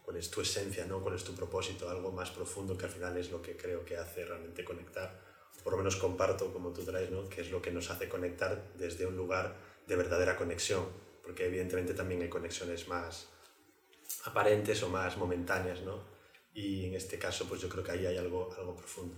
cuál 0.05 0.19
es 0.19 0.31
tu 0.31 0.41
esencia, 0.41 0.85
¿no? 0.87 1.01
cuál 1.03 1.15
es 1.15 1.25
tu 1.25 1.35
propósito, 1.35 1.89
algo 1.89 2.13
más 2.13 2.31
profundo 2.31 2.77
que 2.77 2.85
al 2.85 2.93
final 2.93 3.17
es 3.17 3.31
lo 3.31 3.41
que 3.41 3.57
creo 3.57 3.85
que 3.85 3.97
hace 3.97 4.25
realmente 4.25 4.65
conectar. 4.65 5.19
Por 5.63 5.73
lo 5.73 5.79
menos 5.79 5.97
comparto, 5.97 6.53
como 6.53 6.73
tú 6.73 6.85
traes, 6.85 7.11
¿no? 7.11 7.29
que 7.29 7.41
es 7.41 7.51
lo 7.51 7.63
que 7.63 7.71
nos 7.71 7.91
hace 7.91 8.09
conectar 8.09 8.73
desde 8.77 9.07
un 9.07 9.17
lugar 9.17 9.57
de 9.87 9.97
verdadera 9.97 10.37
conexión, 10.37 10.85
porque 11.23 11.47
evidentemente 11.47 11.95
también 11.95 12.21
hay 12.23 12.29
conexiones 12.29 12.87
más 12.87 13.29
aparentes 14.25 14.83
o 14.83 14.89
más 14.89 15.17
momentáneas, 15.17 15.81
¿no? 15.81 16.03
y 16.53 16.87
en 16.87 16.95
este 16.95 17.19
caso 17.19 17.47
pues 17.49 17.61
yo 17.61 17.69
creo 17.69 17.83
que 17.83 17.93
ahí 17.93 18.07
hay 18.07 18.19
algo, 18.19 18.55
algo 18.57 18.77
profundo. 18.77 19.17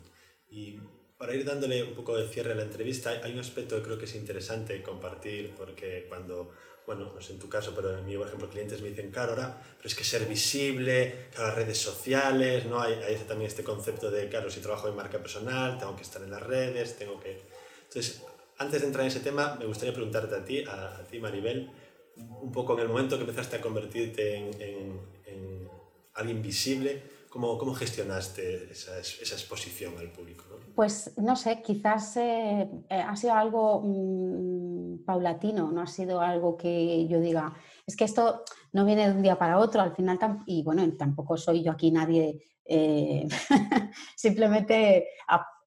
Y 0.49 0.79
para 1.19 1.35
ir 1.35 1.45
dándole 1.45 1.83
un 1.83 1.95
poco 1.95 2.17
de 2.17 2.29
cierre 2.29 2.53
a 2.53 2.55
la 2.55 2.63
entrevista, 2.63 3.11
hay 3.23 3.33
un 3.33 3.39
aspecto 3.39 3.77
que 3.77 3.83
creo 3.83 3.99
que 3.99 4.05
es 4.05 4.15
interesante 4.15 4.83
compartir, 4.83 5.55
porque 5.57 6.07
cuando 6.09 6.53
bueno, 6.87 7.13
no 7.13 7.21
sé 7.21 7.33
en 7.33 7.39
tu 7.39 7.49
caso, 7.49 7.73
pero 7.75 7.99
en 7.99 8.07
mi, 8.07 8.17
por 8.17 8.29
ejemplo, 8.29 8.49
clientes 8.49 8.81
me 8.81 8.91
dicen, 8.91 9.11
claro, 9.11 9.33
ahora, 9.33 9.61
pero 9.77 9.89
es 9.89 9.95
que 9.95 10.05
ser 10.05 10.25
visible, 10.27 11.27
claro, 11.35 11.49
las 11.49 11.57
redes 11.57 11.79
sociales, 11.79 12.65
¿no? 12.67 12.81
Hay, 12.81 12.95
hay, 12.95 13.17
también 13.27 13.49
este 13.49 13.65
concepto 13.65 14.11
de, 14.11 14.29
claro, 14.29 14.49
si 14.51 14.61
trabajo 14.61 14.89
en 14.89 14.95
marca 14.95 15.19
personal, 15.19 15.79
tengo 15.79 15.97
que 15.97 16.03
estar 16.03 16.23
en 16.23 16.31
las 16.31 16.43
redes, 16.43 16.97
tengo 16.97 17.19
que... 17.19 17.43
Entonces, 17.89 18.23
antes 18.59 18.81
de 18.81 18.87
entrar 18.87 19.03
en 19.05 19.09
ese 19.09 19.21
tema, 19.21 19.57
me 19.59 19.67
gustaría 19.67 19.93
preguntarte 19.93 20.35
a 20.35 20.45
ti, 20.45 20.65
a, 20.65 21.03
ti, 21.11 21.19
Maribel, 21.19 21.71
un 22.17 22.53
poco 22.53 22.75
en 22.75 22.81
el 22.81 22.89
momento 22.89 23.17
que 23.17 23.23
empezaste 23.23 23.57
a 23.57 23.61
convertirte 23.61 24.37
en, 24.37 24.63
en, 24.63 25.01
en 25.27 25.69
alguien 26.15 26.41
visible, 26.41 27.03
¿cómo, 27.37 27.75
gestionaste 27.75 28.71
esa, 28.71 28.99
exposición 28.99 29.95
al 29.99 30.11
público? 30.11 30.45
¿no? 30.51 30.57
Pues 30.75 31.13
no 31.17 31.37
sé, 31.37 31.63
quizás 31.63 32.17
eh, 32.17 32.69
eh, 32.89 33.01
ha 33.01 33.17
sido 33.17 33.35
algo 33.35 33.81
mmm, 33.83 35.05
paulatino, 35.05 35.71
no 35.71 35.83
ha 35.83 35.87
sido 35.87 36.21
algo 36.21 36.57
que 36.57 37.07
yo 37.09 37.21
diga, 37.21 37.55
es 37.87 37.97
que 37.97 38.05
esto 38.05 38.45
no 38.73 38.85
viene 38.85 39.09
de 39.09 39.15
un 39.15 39.23
día 39.23 39.39
para 39.39 39.59
otro, 39.59 39.81
al 39.81 39.95
final, 39.95 40.19
y 40.47 40.63
bueno, 40.63 40.83
tampoco 40.99 41.37
soy 41.37 41.63
yo 41.63 41.73
aquí 41.73 41.91
nadie, 41.91 42.43
eh, 42.65 43.27
simplemente 44.17 45.09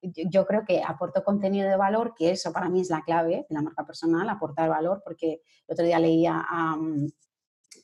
yo 0.02 0.46
creo 0.46 0.64
que 0.66 0.82
aporto 0.82 1.24
contenido 1.24 1.70
de 1.70 1.76
valor, 1.76 2.14
que 2.16 2.32
eso 2.32 2.54
para 2.54 2.70
mí 2.70 2.82
es 2.82 2.90
la 2.90 3.02
clave 3.02 3.46
de 3.50 3.56
la 3.56 3.62
marca 3.62 3.86
personal, 3.86 4.30
aportar 4.30 4.70
valor, 4.70 5.02
porque 5.04 5.42
el 5.68 5.74
otro 5.74 5.86
día 5.86 6.00
leía 6.00 6.46
a, 6.48 6.78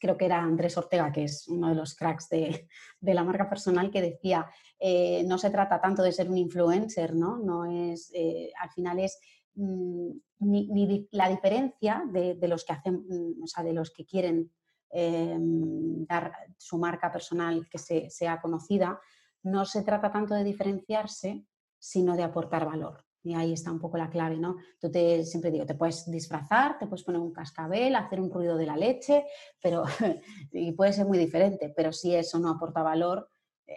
creo 0.05 0.17
que 0.17 0.25
era 0.25 0.43
Andrés 0.43 0.77
Ortega, 0.77 1.11
que 1.11 1.23
es 1.23 1.47
uno 1.47 1.69
de 1.69 1.73
los 1.73 1.95
cracks 1.95 2.29
de, 2.29 2.67
la 3.01 3.23
marca 3.23 3.49
personal, 3.49 3.89
que 3.89 4.03
decía, 4.03 4.45
eh, 4.79 5.23
no 5.25 5.39
se 5.39 5.49
trata 5.49 5.81
tanto 5.81 6.03
de 6.03 6.11
ser 6.11 6.29
un 6.29 6.37
influencer, 6.37 7.15
¿no? 7.15 7.39
no 7.39 7.65
es, 7.65 8.11
eh, 8.13 8.51
al 8.61 8.69
final 8.69 8.99
es 8.99 9.17
mm, 9.55 10.11
ni, 10.41 11.07
la 11.11 11.27
diferencia 11.27 12.03
de, 12.11 12.37
los 12.47 12.63
que 12.63 12.73
hacen, 12.73 13.03
mm, 13.07 13.43
o 13.43 13.47
sea, 13.47 13.63
de 13.63 13.73
los 13.73 13.89
que 13.89 14.05
quieren 14.05 14.51
em, 14.91 16.05
dar 16.05 16.31
su 16.55 16.77
marca 16.77 17.11
personal 17.11 17.67
que 17.67 17.79
sea 17.79 18.39
conocida, 18.39 18.99
no 19.41 19.65
se 19.65 19.81
trata 19.81 20.11
tanto 20.11 20.35
de 20.35 20.43
diferenciarse, 20.43 21.47
sino 21.79 22.15
de 22.15 22.23
aportar 22.23 22.65
valor. 22.65 23.03
Y 23.25 23.33
ahí 23.33 23.53
está 23.53 23.71
un 23.71 23.79
poco 23.79 23.97
la 23.97 24.11
clave, 24.11 24.37
¿no? 24.37 24.57
Tú 24.79 24.91
te, 24.91 25.25
siempre 25.25 25.49
digo, 25.49 25.65
te 25.65 25.73
puedes 25.73 26.09
disfrazar, 26.11 26.77
te 26.77 26.85
puedes 26.85 27.03
poner 27.03 27.19
un 27.19 27.33
cascabel, 27.33 27.95
hacer 27.95 28.21
un 28.21 28.29
ruido 28.29 28.55
de 28.55 28.67
la 28.67 28.77
leche, 28.77 29.25
pero, 29.59 29.83
y 30.51 30.71
puede 30.73 30.93
ser 30.93 31.07
muy 31.07 31.17
diferente, 31.17 31.73
pero 31.75 31.91
si 31.91 32.13
eso 32.13 32.37
no 32.37 32.51
aporta 32.51 32.83
valor, 32.83 33.27
eh, 33.65 33.73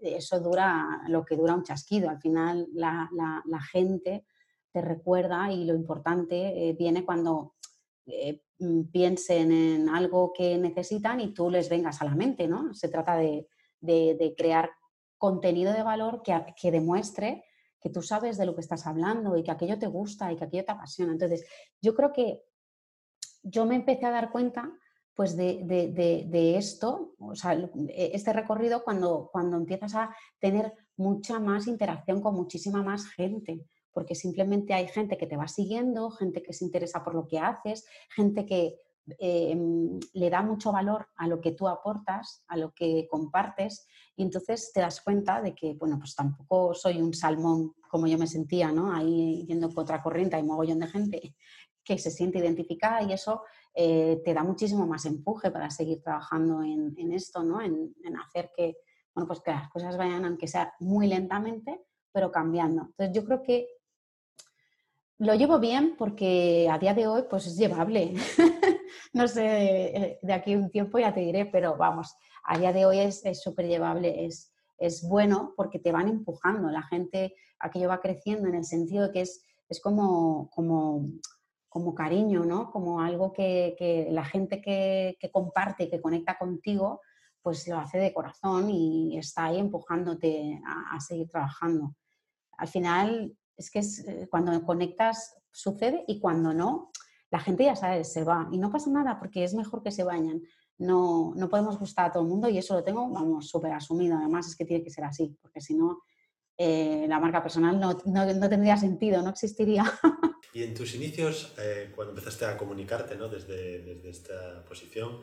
eso 0.00 0.40
dura 0.40 1.02
lo 1.08 1.26
que 1.26 1.36
dura 1.36 1.54
un 1.54 1.62
chasquido. 1.62 2.08
Al 2.08 2.18
final 2.22 2.68
la, 2.72 3.10
la, 3.44 3.60
gente 3.60 4.24
te 4.72 4.80
recuerda 4.80 5.52
y 5.52 5.66
lo 5.66 5.74
importante 5.74 6.70
eh, 6.70 6.72
viene 6.72 7.04
cuando 7.04 7.56
eh, 8.06 8.40
mm, 8.60 8.84
piensen 8.84 9.52
en 9.52 9.88
algo 9.90 10.32
que 10.32 10.56
necesitan 10.56 11.20
y 11.20 11.34
tú 11.34 11.50
les 11.50 11.68
vengas 11.68 12.00
a 12.00 12.06
la 12.06 12.14
mente, 12.14 12.48
¿no? 12.48 12.72
Se 12.72 12.88
trata 12.88 13.16
de, 13.16 13.46
de, 13.78 14.16
de 14.18 14.34
crear 14.34 14.70
contenido 15.18 15.74
de 15.74 15.82
valor 15.82 16.22
que, 16.22 16.34
que 16.58 16.70
demuestre 16.70 17.44
que 17.86 17.92
tú 17.92 18.02
sabes 18.02 18.36
de 18.36 18.46
lo 18.46 18.54
que 18.56 18.62
estás 18.62 18.84
hablando 18.88 19.36
y 19.36 19.44
que 19.44 19.52
aquello 19.52 19.78
te 19.78 19.86
gusta 19.86 20.32
y 20.32 20.36
que 20.36 20.44
aquello 20.44 20.64
te 20.64 20.72
apasiona. 20.72 21.12
Entonces, 21.12 21.46
yo 21.80 21.94
creo 21.94 22.12
que 22.12 22.42
yo 23.44 23.64
me 23.64 23.76
empecé 23.76 24.06
a 24.06 24.10
dar 24.10 24.32
cuenta 24.32 24.72
pues 25.14 25.36
de, 25.36 25.62
de, 25.64 26.56
esto, 26.58 27.14
o 27.20 27.36
sea, 27.36 27.54
e, 27.54 28.10
este 28.12 28.32
recorrido 28.32 28.82
cuando, 28.82 29.30
cuando 29.32 29.56
empiezas 29.56 29.94
a 29.94 30.14
tener 30.40 30.74
mucha 30.96 31.38
más 31.38 31.68
interacción 31.68 32.20
con 32.20 32.34
muchísima 32.34 32.82
más 32.82 33.06
gente, 33.06 33.64
porque 33.92 34.16
simplemente 34.16 34.74
hay 34.74 34.88
gente 34.88 35.16
que 35.16 35.28
te 35.28 35.36
va 35.36 35.46
siguiendo, 35.46 36.10
gente 36.10 36.42
que 36.42 36.52
se 36.52 36.64
interesa 36.64 37.04
por 37.04 37.14
lo 37.14 37.28
que 37.28 37.38
haces, 37.38 37.86
gente 38.10 38.44
que 38.46 38.80
em, 39.18 39.98
le 40.14 40.30
da 40.30 40.42
mucho 40.42 40.72
valor 40.72 41.08
a 41.16 41.26
lo 41.28 41.40
que 41.40 41.52
tú 41.52 41.68
aportas, 41.68 42.44
a 42.48 42.56
lo 42.56 42.72
que 42.72 43.06
compartes, 43.10 43.86
y 44.16 44.22
entonces 44.22 44.72
te 44.72 44.80
das 44.80 45.00
cuenta 45.00 45.42
de 45.42 45.54
que, 45.54 45.74
bueno, 45.74 45.98
pues 45.98 46.14
tampoco 46.14 46.74
soy 46.74 47.00
un 47.00 47.12
salmón 47.12 47.74
como 47.88 48.06
yo 48.06 48.18
me 48.18 48.26
sentía, 48.26 48.72
¿no? 48.72 48.92
Ahí 48.92 49.44
yendo 49.46 49.72
contra 49.72 50.02
corriente, 50.02 50.36
hay 50.36 50.42
mogollón 50.42 50.80
de 50.80 50.86
gente 50.86 51.34
que 51.84 51.98
se 51.98 52.10
siente 52.10 52.38
identificada 52.38 53.02
y 53.02 53.12
eso 53.12 53.42
eh, 53.74 54.20
te 54.24 54.34
da 54.34 54.42
muchísimo 54.42 54.86
más 54.86 55.04
empuje 55.04 55.50
para 55.50 55.70
seguir 55.70 56.02
trabajando 56.02 56.62
en, 56.62 57.12
esto, 57.12 57.42
¿no? 57.42 57.60
En, 57.60 57.94
hacer 58.16 58.50
que, 58.56 58.78
bueno, 59.14 59.28
pues 59.28 59.40
que 59.40 59.50
las 59.50 59.68
cosas 59.68 59.96
vayan, 59.96 60.24
aunque 60.24 60.48
sea 60.48 60.74
muy 60.80 61.06
lentamente, 61.06 61.84
pero 62.10 62.32
cambiando. 62.32 62.86
Entonces 62.86 63.14
yo 63.14 63.24
creo 63.24 63.42
que 63.42 63.68
lo 65.18 65.34
llevo 65.34 65.58
bien 65.58 65.94
porque 65.96 66.68
a 66.70 66.78
día 66.78 66.94
de 66.94 67.06
hoy 67.06 67.24
pues 67.28 67.46
es 67.46 67.56
llevable. 67.56 68.14
no 69.12 69.28
sé, 69.28 70.18
de 70.20 70.32
aquí 70.32 70.54
un 70.54 70.70
tiempo 70.70 70.98
ya 70.98 71.14
te 71.14 71.20
diré, 71.20 71.46
pero 71.46 71.76
vamos, 71.76 72.14
a 72.44 72.58
día 72.58 72.72
de 72.72 72.86
hoy 72.86 72.98
es 72.98 73.22
súper 73.42 73.66
llevable, 73.66 74.26
es, 74.26 74.52
es 74.78 75.06
bueno 75.08 75.54
porque 75.56 75.78
te 75.78 75.92
van 75.92 76.08
empujando, 76.08 76.70
la 76.70 76.82
gente, 76.82 77.34
aquello 77.58 77.88
va 77.88 78.00
creciendo 78.00 78.48
en 78.48 78.56
el 78.56 78.64
sentido 78.64 79.06
de 79.06 79.12
que 79.12 79.20
es, 79.22 79.42
es 79.68 79.80
como, 79.80 80.50
como, 80.50 81.08
como 81.68 81.94
cariño, 81.94 82.44
¿no? 82.44 82.70
Como 82.70 83.00
algo 83.00 83.32
que, 83.32 83.74
que 83.78 84.08
la 84.10 84.24
gente 84.24 84.60
que, 84.60 85.16
que 85.18 85.30
comparte, 85.30 85.88
que 85.88 86.00
conecta 86.00 86.36
contigo, 86.38 87.00
pues 87.42 87.66
lo 87.68 87.78
hace 87.78 87.98
de 87.98 88.12
corazón 88.12 88.70
y 88.70 89.16
está 89.18 89.46
ahí 89.46 89.58
empujándote 89.58 90.60
a, 90.66 90.98
seguir 91.00 91.28
trabajando. 91.28 91.94
Al 92.58 92.68
final, 92.68 93.36
es 93.56 93.70
que 93.70 93.80
eh, 93.80 94.28
cuando 94.30 94.62
conectas 94.64 95.36
sucede 95.50 96.04
y 96.06 96.20
cuando 96.20 96.52
no, 96.52 96.90
la 97.30 97.40
gente 97.40 97.64
ya 97.64 97.76
sabe, 97.76 98.04
se 98.04 98.24
va. 98.24 98.48
Y 98.52 98.58
no 98.58 98.70
pasa 98.70 98.90
nada 98.90 99.18
porque 99.18 99.44
es 99.44 99.54
mejor 99.54 99.82
que 99.82 99.90
se 99.90 100.04
vayan. 100.04 100.42
No, 100.78 101.32
no 101.34 101.48
podemos 101.48 101.78
gustar 101.78 102.06
a 102.06 102.12
todo 102.12 102.22
el 102.22 102.28
mundo 102.28 102.48
y 102.48 102.58
eso 102.58 102.74
lo 102.74 102.84
tengo, 102.84 103.08
vamos, 103.08 103.48
súper 103.48 103.72
asumido. 103.72 104.16
Además 104.16 104.46
es 104.46 104.56
que 104.56 104.64
tiene 104.64 104.84
que 104.84 104.90
ser 104.90 105.04
así, 105.04 105.36
porque 105.40 105.60
si 105.60 105.74
no, 105.74 106.02
eh, 106.58 107.06
la 107.08 107.20
marca 107.20 107.42
personal 107.42 107.78
no, 107.78 107.98
no, 108.06 108.48
tendría 108.48 108.76
sentido, 108.76 109.22
no 109.22 109.30
existiría. 109.30 109.84
Y 110.54 110.62
en 110.62 110.72
tus 110.72 110.94
inicios, 110.94 111.52
eh, 111.58 111.92
cuando 111.94 112.12
empezaste 112.14 112.46
a 112.46 112.56
comunicarte 112.56 113.14
¿no? 113.14 113.28
desde, 113.28 113.82
desde 113.82 114.08
esta 114.08 114.64
posición, 114.64 115.20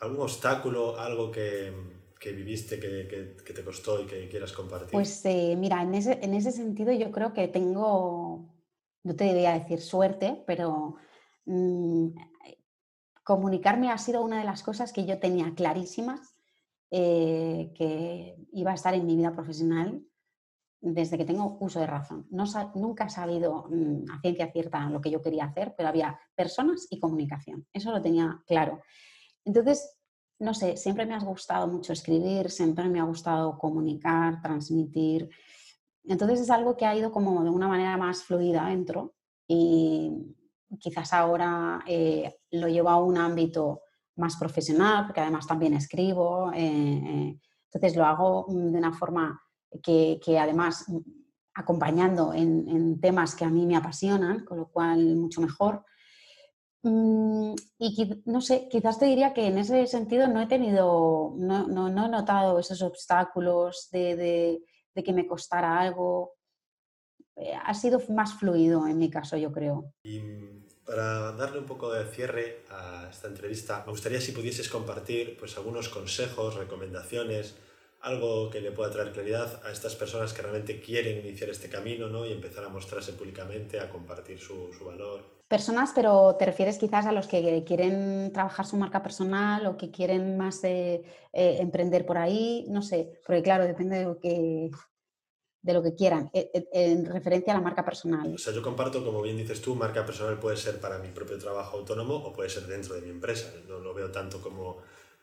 ¿algún 0.00 0.22
obstáculo, 0.22 0.98
algo 0.98 1.30
que, 1.30 1.72
que 2.20 2.32
viviste, 2.32 2.78
que, 2.78 3.34
que, 3.44 3.52
te 3.54 3.64
costó 3.64 4.02
y 4.02 4.06
que 4.06 4.28
quieras 4.28 4.52
compartir? 4.52 4.90
Pues 4.92 5.24
eh, 5.24 5.56
mira, 5.56 5.82
en 5.82 5.94
ese, 5.94 6.18
en 6.22 6.34
ese 6.34 6.52
sentido 6.52 6.92
yo 6.92 7.10
creo 7.10 7.32
que 7.32 7.48
tengo, 7.48 8.54
no 9.02 9.16
te 9.16 9.24
debería 9.24 9.58
decir 9.58 9.80
suerte, 9.80 10.44
pero 10.46 10.96
mm, 11.46 12.08
comunicarme 13.24 13.90
ha 13.90 13.96
sido 13.96 14.22
una 14.22 14.38
de 14.38 14.44
las 14.44 14.62
cosas 14.62 14.92
que 14.92 15.06
yo 15.06 15.18
tenía 15.18 15.54
clarísimas 15.54 16.36
que 16.90 18.34
iba 18.52 18.72
a 18.72 18.74
estar 18.74 18.94
en 18.94 19.06
mi 19.06 19.14
vida 19.14 19.32
profesional 19.32 20.04
desde 20.80 21.18
que 21.18 21.24
tengo 21.24 21.56
uso 21.60 21.78
de 21.78 21.86
razón. 21.86 22.26
No, 22.30 22.44
nunca 22.74 23.04
he 23.04 23.10
sabido 23.10 23.66
mm, 23.70 24.10
a 24.10 24.20
ciencia 24.20 24.50
cierta 24.50 24.88
lo 24.90 25.00
que 25.00 25.10
yo 25.10 25.22
quería 25.22 25.44
hacer, 25.44 25.74
pero 25.76 25.88
había 25.88 26.18
personas 26.34 26.86
y 26.90 26.98
comunicación. 26.98 27.66
Eso 27.72 27.92
lo 27.92 28.02
tenía 28.02 28.42
claro. 28.46 28.80
Entonces, 29.44 29.99
no 30.40 30.54
sé, 30.54 30.76
siempre 30.76 31.06
me 31.06 31.14
ha 31.14 31.20
gustado 31.20 31.66
mucho 31.68 31.92
escribir, 31.92 32.50
siempre 32.50 32.88
me 32.88 32.98
ha 32.98 33.04
gustado 33.04 33.58
comunicar, 33.58 34.40
transmitir. 34.42 35.28
Entonces 36.04 36.40
es 36.40 36.50
algo 36.50 36.76
que 36.76 36.86
ha 36.86 36.96
ido 36.96 37.12
como 37.12 37.44
de 37.44 37.50
una 37.50 37.68
manera 37.68 37.96
más 37.96 38.22
fluida 38.24 38.66
dentro 38.66 39.14
y 39.46 40.34
quizás 40.78 41.12
ahora 41.12 41.82
eh, 41.86 42.38
lo 42.52 42.68
llevo 42.68 42.88
a 42.88 43.02
un 43.02 43.18
ámbito 43.18 43.82
más 44.16 44.36
profesional, 44.36 45.06
porque 45.06 45.20
además 45.20 45.46
también 45.46 45.74
escribo. 45.74 46.52
Eh, 46.52 47.02
eh, 47.04 47.40
entonces 47.64 47.96
lo 47.96 48.04
hago 48.06 48.46
mm, 48.48 48.72
de 48.72 48.78
una 48.78 48.92
forma 48.92 49.40
que, 49.82 50.20
además 50.38 50.84
mm, 50.88 50.98
acompañando 51.54 52.32
en, 52.32 53.00
temas 53.00 53.34
que 53.34 53.44
a 53.44 53.50
mí 53.50 53.66
me 53.66 53.76
apasionan, 53.76 54.44
con 54.44 54.58
lo 54.58 54.68
cual 54.68 55.16
mucho 55.16 55.40
mejor. 55.40 55.84
Mm, 56.82 57.54
y 57.78 58.22
no 58.24 58.40
sé, 58.40 58.68
quizás 58.70 58.98
te 58.98 59.06
diría 59.06 59.34
que 59.34 59.46
en 59.46 59.58
ese 59.58 59.86
sentido 59.86 60.28
no 60.28 60.40
he 60.40 60.46
tenido, 60.46 61.34
no, 61.36 61.68
no, 61.68 61.88
he 61.88 62.08
notado 62.08 62.58
esos 62.58 62.80
obstáculos 62.82 63.88
de, 63.90 64.62
que 64.94 65.12
me 65.12 65.26
costara 65.26 65.78
algo. 65.78 66.34
Eh, 67.36 67.54
ha 67.54 67.74
sido 67.74 68.00
más 68.10 68.34
fluido 68.34 68.86
en 68.86 68.98
mi 68.98 69.10
caso, 69.10 69.36
yo 69.36 69.50
creo. 69.50 69.92
Y 70.04 70.20
para 70.84 71.32
darle 71.32 71.60
un 71.60 71.66
poco 71.66 71.92
de 71.92 72.04
cierre 72.04 72.64
a 72.70 73.08
esta 73.10 73.28
entrevista, 73.28 73.82
me 73.86 73.92
gustaría 73.92 74.20
si 74.20 74.32
pudieses 74.32 74.68
compartir 74.68 75.36
pues, 75.38 75.56
algunos 75.56 75.88
consejos, 75.88 76.56
recomendaciones, 76.56 77.54
algo 78.00 78.50
que 78.50 78.60
le 78.60 78.72
pueda 78.72 78.90
traer 78.90 79.12
claridad 79.12 79.60
a 79.64 79.70
estas 79.70 79.94
personas 79.94 80.32
que 80.32 80.42
realmente 80.42 80.80
quieren 80.80 81.18
iniciar 81.18 81.50
este 81.50 81.68
camino 81.68 82.08
¿no? 82.08 82.26
y 82.26 82.32
empezar 82.32 82.64
a 82.64 82.68
mostrarse 82.68 83.12
públicamente, 83.12 83.78
a 83.78 83.90
compartir 83.90 84.38
su, 84.38 84.72
su, 84.72 84.84
valor. 84.84 85.39
Personas, 85.50 85.90
pero 85.92 86.36
te 86.38 86.46
refieres 86.46 86.78
quizás 86.78 87.06
a 87.06 87.12
los 87.12 87.26
que 87.26 87.64
quieren 87.66 88.32
trabajar 88.32 88.64
su 88.64 88.76
marca 88.76 89.02
personal 89.02 89.66
o 89.66 89.76
que 89.76 89.90
quieren 89.90 90.38
más 90.38 90.62
eh, 90.62 91.02
emprender 91.32 92.06
por 92.06 92.18
ahí, 92.18 92.66
no 92.68 92.82
sé, 92.82 93.20
porque 93.26 93.42
claro, 93.42 93.64
depende 93.64 93.98
de 93.98 94.04
lo 94.04 94.20
que, 94.20 94.70
de 95.60 95.72
lo 95.72 95.82
que 95.82 95.96
quieran, 95.96 96.30
eh, 96.32 96.52
eh, 96.54 96.68
en 96.72 97.04
referencia 97.04 97.52
a 97.52 97.56
la 97.56 97.62
marca 97.62 97.84
personal. 97.84 98.32
O 98.32 98.38
sea, 98.38 98.54
yo 98.54 98.62
comparto, 98.62 99.04
como 99.04 99.20
bien 99.22 99.36
dices 99.36 99.60
tú, 99.60 99.74
marca 99.74 100.06
personal 100.06 100.38
puede 100.38 100.56
ser 100.56 100.78
para 100.78 100.98
mi 101.00 101.08
propio 101.08 101.36
trabajo 101.36 101.78
autónomo 101.78 102.14
o 102.14 102.32
puede 102.32 102.48
ser 102.48 102.68
dentro 102.68 102.94
de 102.94 103.00
mi 103.00 103.10
empresa. 103.10 103.52
No 103.68 103.80
lo 103.80 103.92
veo 103.92 104.12
tanto 104.12 104.40
como 104.40 104.78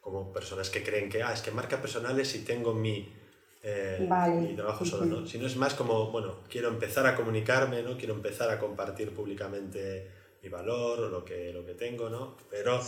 como 0.07 0.31
personas 0.31 0.69
que 0.69 0.81
creen 0.81 1.09
que, 1.09 1.21
ah, 1.21 1.33
es 1.33 1.41
que 1.41 1.51
marca 1.51 1.81
personal 1.81 2.17
es 2.17 2.29
si 2.29 2.45
tengo 2.45 2.73
mi, 2.73 3.13
eh, 3.61 4.07
mi 4.39 4.55
trabajo 4.55 4.85
solo, 4.85 5.05
¿no? 5.05 5.27
Si 5.27 5.37
no 5.37 5.45
es 5.45 5.57
más 5.57 5.73
como, 5.73 6.11
bueno, 6.11 6.43
quiero 6.49 6.69
empezar 6.69 7.05
a 7.05 7.13
comunicarme, 7.13 7.83
¿no? 7.83 7.97
Quiero 7.97 8.13
empezar 8.13 8.49
a 8.49 8.57
compartir 8.57 9.13
públicamente 9.13 10.09
mi 10.41 10.49
valor 10.49 10.99
o 10.99 11.09
lo 11.09 11.25
que, 11.25 11.51
lo 11.51 11.65
que 11.65 11.73
tengo, 11.73 12.09
¿no? 12.09 12.35
Pero 12.49 12.79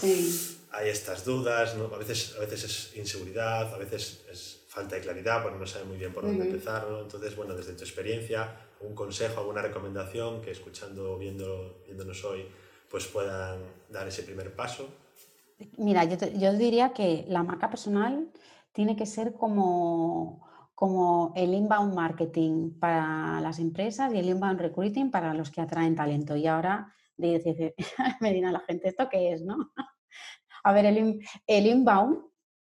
hay 0.72 0.90
estas 0.90 1.26
dudas, 1.26 1.76
¿no? 1.76 1.86
A 1.94 1.98
veces, 1.98 2.36
a 2.38 2.40
veces 2.42 2.64
es 2.64 2.98
inseguridad, 2.98 3.74
a 3.74 3.78
veces 3.78 4.26
es 4.32 4.66
falta 4.68 4.96
de 4.96 5.02
claridad, 5.02 5.42
porque 5.42 5.58
no 5.58 5.66
sabe 5.66 5.86
muy 5.86 5.98
bien 5.98 6.14
por 6.14 6.24
dónde 6.24 6.46
empezar, 6.46 6.88
¿no? 6.88 7.02
Entonces, 7.02 7.36
bueno, 7.36 7.56
desde 7.56 7.74
tu 7.74 7.84
experiencia, 7.84 8.56
un 8.82 8.94
consejo, 8.94 9.40
alguna 9.40 9.62
recomendación 9.62 10.42
que 10.42 10.52
escuchando, 10.52 11.18
viendo, 11.18 11.82
viéndonos 11.86 12.24
hoy, 12.24 12.46
pues 12.90 13.08
puedan 13.08 13.60
dar 13.90 14.08
ese 14.08 14.24
primer 14.24 14.56
paso. 14.56 14.88
Mira, 15.78 16.06
yo, 16.06 16.54
diría 16.54 16.94
que 16.94 17.26
la 17.28 17.44
marca 17.44 17.70
personal 17.70 18.30
tiene 18.72 18.96
que 18.96 19.06
ser 19.06 19.34
como, 19.34 20.48
como 20.74 21.34
el 21.36 21.54
inbound 21.54 21.94
marketing 21.94 22.72
para 22.80 23.42
las 23.42 23.60
empresas 23.60 24.14
y 24.14 24.20
el 24.20 24.30
inbound 24.30 24.62
recruiting 24.62 25.12
para 25.12 25.34
los 25.34 25.52
que 25.52 25.62
atraen 25.62 25.96
talento. 25.96 26.36
Y 26.36 26.48
ahora 26.48 26.94
me 28.22 28.34
dirá 28.34 28.52
la 28.52 28.62
gente, 28.62 28.90
¿esto 28.90 29.08
qué 29.10 29.34
es? 29.34 29.42
¿no? 29.42 29.72
A 30.64 30.74
ver, 30.74 30.86
el, 30.86 31.22
el 31.48 31.66
inbound, 31.68 32.26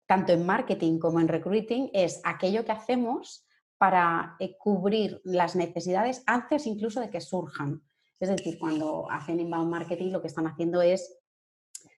tanto 0.06 0.32
en 0.32 0.46
marketing 0.46 0.98
como 0.98 1.20
en 1.20 1.28
recruiting, 1.28 1.90
es 1.92 2.20
aquello 2.24 2.64
que 2.64 2.72
hacemos 2.72 3.46
para 3.78 4.36
eh, 4.40 4.56
cubrir 4.58 5.20
las 5.24 5.54
necesidades 5.54 6.22
antes 6.26 6.66
incluso 6.66 7.00
de 7.00 7.10
que 7.10 7.20
surjan. 7.20 7.82
Es 8.18 8.30
decir, 8.30 8.58
cuando 8.58 9.10
hacen 9.10 9.40
inbound 9.40 9.70
marketing 9.70 10.10
lo 10.10 10.22
que 10.22 10.28
están 10.28 10.46
haciendo 10.46 10.80
es 10.80 11.18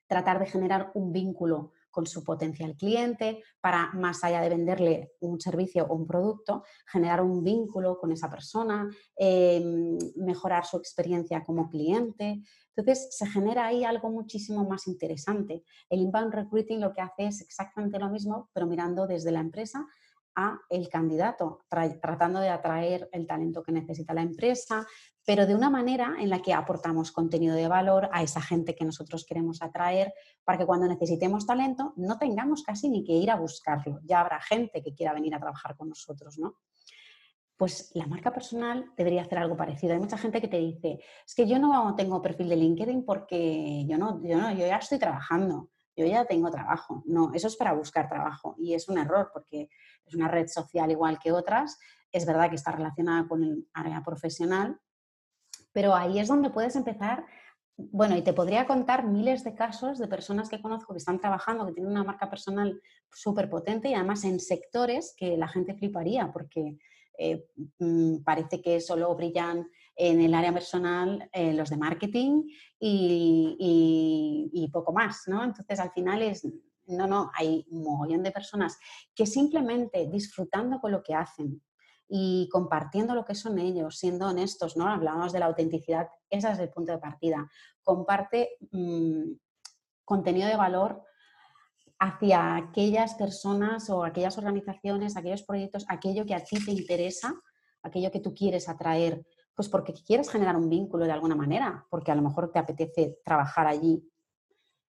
tratar 0.09 0.41
de 0.41 0.47
generar 0.47 0.91
un 0.95 1.13
vínculo 1.13 1.73
con 1.99 2.07
su 2.07 2.23
potencial 2.23 2.77
cliente 2.77 3.43
para, 3.61 3.91
más 3.95 4.23
allá 4.23 4.41
de 4.41 4.51
venderle 4.51 5.15
un 5.19 5.41
servicio 5.41 5.85
o 5.85 5.97
un 5.97 6.07
producto, 6.07 6.63
generar 6.87 7.21
un 7.21 7.43
vínculo 7.43 7.99
con 7.99 8.13
esa 8.13 8.31
persona, 8.31 8.89
em, 9.17 9.99
mejorar 10.15 10.65
su 10.65 10.77
experiencia 10.77 11.43
como 11.43 11.69
cliente. 11.69 12.41
Entonces, 12.77 13.09
se 13.11 13.27
genera 13.27 13.67
ahí 13.67 13.83
algo 13.83 14.11
muchísimo 14.11 14.63
más 14.65 14.87
interesante. 14.87 15.65
El 15.91 15.99
inbound 15.99 16.33
recruiting 16.33 16.81
lo 16.81 16.93
que 16.93 17.01
hace 17.01 17.27
es 17.27 17.41
exactamente 17.41 17.99
lo 17.99 18.09
mismo, 18.11 18.49
pero 18.53 18.69
mirando 18.69 19.09
desde 19.09 19.33
la 19.33 19.41
empresa 19.41 19.85
a 20.38 20.61
el 20.70 20.88
candidato, 20.88 21.64
tratando 22.01 22.38
de 22.38 22.48
atraer 22.48 23.09
el 23.12 23.27
talento 23.27 23.61
que 23.61 23.72
necesita 23.72 24.14
la 24.14 24.22
empresa, 24.22 24.87
pero 25.27 25.46
de 25.46 25.55
una 25.57 25.68
manera 25.68 26.14
en 26.20 26.31
la 26.31 26.40
que 26.40 26.55
aportamos 26.55 27.11
contenido 27.11 27.57
de 27.57 27.66
valor 27.66 28.09
a 28.12 28.22
esa 28.22 28.40
gente 28.40 28.77
que 28.77 28.85
nosotros 28.85 29.27
queremos 29.27 29.61
atraer 29.62 30.14
para 30.44 30.57
que 30.57 30.64
cuando 30.64 30.87
necesitemos 30.87 31.44
talento 31.44 31.92
no 31.96 32.18
tengamos 32.18 32.62
casi 32.62 32.88
ni 32.88 33.05
que 33.05 33.14
ir 33.14 33.33
a 33.33 33.37
buscarlo. 33.37 33.98
Ya 34.05 34.20
habrá 34.20 34.40
gente 34.40 34.81
que 34.81 34.94
quiera 34.94 35.12
venir 35.12 35.35
a 35.35 35.40
trabajar 35.40 35.77
con 35.77 35.88
nosotros, 35.88 36.38
¿no? 36.38 36.55
Pues 37.57 37.90
la 37.94 38.07
marca 38.07 38.33
personal 38.33 38.92
debería 38.96 39.22
hacer 39.22 39.38
algo 39.38 39.57
parecido. 39.57 39.92
Hay 39.92 39.98
mucha 39.98 40.16
gente 40.16 40.40
que 40.40 40.46
te 40.46 40.59
dice, 40.59 41.01
es 41.27 41.35
que 41.35 41.48
yo 41.48 41.59
no 41.59 41.96
tengo 41.96 42.22
perfil 42.22 42.48
de 42.48 42.57
LinkedIn 42.57 43.05
porque 43.05 43.85
yo 43.88 43.98
no, 43.98 44.22
yo 44.22 44.38
no, 44.38 44.53
yo 44.53 44.68
ya 44.68 44.77
estoy 44.77 45.01
trabajando, 45.01 45.70
yo 45.96 46.07
ya 46.07 46.24
tengo 46.24 46.51
trabajo. 46.51 47.03
No, 47.07 47.33
eso 47.35 47.48
es 47.48 47.57
para 47.57 47.72
buscar 47.72 48.09
trabajo 48.09 48.55
y 48.59 48.74
es 48.74 48.88
un 48.88 48.98
error 48.98 49.31
porque 49.33 49.68
es 50.09 50.14
una 50.14 50.29
red 50.29 50.47
social 50.49 50.90
igual 50.90 51.18
que 51.18 51.33
otras. 51.33 51.79
Es 52.12 52.27
verdad 52.27 52.49
que 52.49 52.57
está 52.57 52.73
relacionada 52.73 53.29
con 53.29 53.42
el 53.42 53.68
área 53.75 54.03
profesional, 54.03 54.79
pero 55.73 55.94
ahí 55.94 56.18
es 56.18 56.29
donde 56.29 56.51
puedes 56.51 56.77
empezar, 56.77 57.25
bueno, 57.77 58.16
y 58.16 58.23
te 58.23 58.33
podría 58.33 58.66
contar 58.66 59.07
miles 59.07 59.44
de 59.44 59.55
casos 59.55 59.99
de 59.99 60.09
personas 60.09 60.49
que 60.49 60.61
conozco 60.61 60.92
que 60.92 60.99
están 60.99 61.21
trabajando, 61.21 61.66
que 61.66 61.75
tienen 61.75 61.92
una 61.92 62.05
marca 62.05 62.29
personal 62.29 62.81
súper 63.12 63.49
potente 63.49 63.88
y 63.88 63.94
además 63.94 64.25
en 64.25 64.40
sectores 64.40 65.14
que 65.16 65.37
la 65.37 65.49
gente 65.49 65.75
fliparía 65.75 66.33
porque 66.33 66.79
eh, 67.16 67.49
mm, 67.79 68.18
parece 68.25 68.62
que 68.62 68.81
solo 68.81 69.14
brillan 69.14 69.68
en 69.97 70.21
el 70.21 70.35
área 70.35 70.53
personal 70.53 71.29
eh, 71.33 71.53
los 71.53 71.71
de 71.71 71.77
marketing 71.77 72.44
y, 72.79 74.51
y, 74.53 74.68
poco 74.68 74.92
más, 74.92 75.23
¿no? 75.27 75.42
Entonces 75.42 75.81
al 75.81 75.90
final 75.90 76.23
es, 76.23 76.47
no, 76.88 77.07
no, 77.07 77.31
hay 77.35 77.66
un 77.70 77.85
mogollón 77.85 78.22
de 78.22 78.33
personas 78.33 78.79
que 79.14 79.27
simplemente 79.27 80.09
disfrutando 80.11 80.81
con 80.81 80.92
lo 80.92 81.03
que 81.03 81.14
hacen, 81.14 81.62
y 82.09 82.48
compartiendo 82.51 83.14
lo 83.14 83.24
que 83.24 83.35
son 83.35 83.59
ellos, 83.59 83.98
siendo 83.98 84.27
honestos, 84.27 84.77
¿no? 84.77 84.88
Hablábamos 84.88 85.33
de 85.33 85.40
la 85.40 85.46
autenticidad, 85.46 86.09
ese 86.31 86.51
es 86.51 86.59
el 86.59 86.70
punto 86.70 86.92
de 86.92 86.98
partida. 86.98 87.48
Comparte 87.83 88.57
mm, 88.70 89.33
contenido 90.05 90.48
de 90.48 90.57
valor 90.57 91.03
hacia 91.98 92.57
aquellas 92.57 93.14
personas 93.14 93.90
o 93.90 94.05
aquellas 94.05 94.38
organizaciones, 94.38 95.16
aquellos 95.16 95.42
proyectos, 95.42 95.85
aquello 95.88 96.24
que 96.24 96.35
a 96.35 96.42
ti 96.42 96.64
te 96.64 96.70
interesa, 96.70 97.35
aquello 97.83 98.11
que 98.11 98.20
tú 98.20 98.35
quieres 98.35 98.68
atraer, 98.68 99.27
pues 99.55 99.68
porque 99.68 99.92
quieres 99.92 100.31
generar 100.31 100.57
un 100.57 100.70
vínculo 100.70 101.05
de 101.05 101.12
alguna 101.12 101.35
manera, 101.35 101.87
porque 101.90 102.11
a 102.11 102.14
lo 102.14 102.22
mejor 102.22 102.51
te 102.53 102.59
apetece 102.59 103.18
trabajar 103.24 103.66
allí 103.66 104.09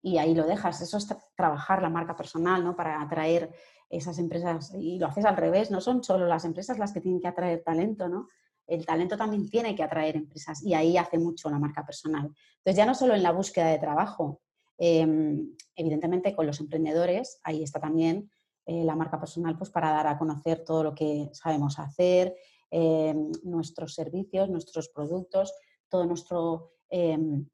y 0.01 0.17
ahí 0.17 0.33
lo 0.33 0.45
dejas. 0.45 0.81
Eso 0.81 0.97
es 0.97 1.07
trabajar 1.35 1.81
la 1.81 1.89
marca 1.89 2.15
personal, 2.15 2.63
¿no? 2.63 2.75
Para 2.75 3.01
atraer 3.01 3.51
esas 3.89 4.19
empresas. 4.19 4.73
Y 4.77 4.99
lo 4.99 5.07
haces 5.07 5.25
al 5.25 5.37
revés, 5.37 5.71
no 5.71 5.81
son 5.81 6.03
solo 6.03 6.27
las 6.27 6.45
empresas 6.45 6.77
las 6.77 6.93
que 6.93 7.01
tienen 7.01 7.19
que 7.19 7.27
atraer 7.27 7.63
talento, 7.63 8.07
¿no? 8.07 8.27
El 8.67 8.85
talento 8.85 9.17
también 9.17 9.49
tiene 9.49 9.75
que 9.75 9.83
atraer 9.83 10.15
empresas 10.15 10.63
y 10.63 10.75
ahí 10.75 10.95
hace 10.95 11.17
mucho 11.17 11.49
la 11.49 11.57
marca 11.57 11.83
personal. 11.83 12.27
Entonces, 12.57 12.77
ya 12.77 12.85
no 12.85 12.93
solo 12.93 13.15
en 13.15 13.23
la 13.23 13.31
búsqueda 13.31 13.67
de 13.67 13.79
trabajo, 13.79 14.41
em, 14.77 15.55
evidentemente 15.75 16.35
con 16.35 16.45
los 16.45 16.59
emprendedores, 16.59 17.39
ahí 17.43 17.63
está 17.63 17.79
también 17.79 18.29
eh, 18.65 18.83
la 18.83 18.95
marca 18.95 19.19
personal 19.19 19.57
pues, 19.57 19.71
para 19.71 19.89
dar 19.89 20.05
a 20.05 20.17
conocer 20.19 20.63
todo 20.63 20.83
lo 20.83 20.93
que 20.93 21.29
sabemos 21.33 21.79
hacer, 21.79 22.35
em, 22.69 23.31
nuestros 23.43 23.95
servicios, 23.95 24.49
nuestros 24.49 24.89
productos, 24.89 25.51
todo 25.89 26.05
nuestro 26.05 26.73
em, 26.91 27.47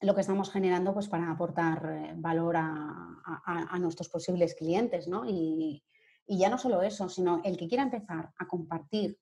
lo 0.00 0.14
que 0.14 0.20
estamos 0.20 0.50
generando 0.50 0.94
pues, 0.94 1.08
para 1.08 1.30
aportar 1.30 1.90
eh, 1.90 2.14
valor 2.16 2.56
a, 2.56 3.04
nuestros 3.78 4.08
posibles 4.08 4.54
clientes. 4.54 5.08
¿no? 5.08 5.24
Y, 5.26 5.82
ya 6.26 6.50
no 6.50 6.58
solo 6.58 6.82
eso, 6.82 7.08
sino 7.08 7.40
el 7.42 7.56
que 7.56 7.68
quiera 7.68 7.82
empezar 7.82 8.32
a 8.38 8.46
compartir, 8.46 9.18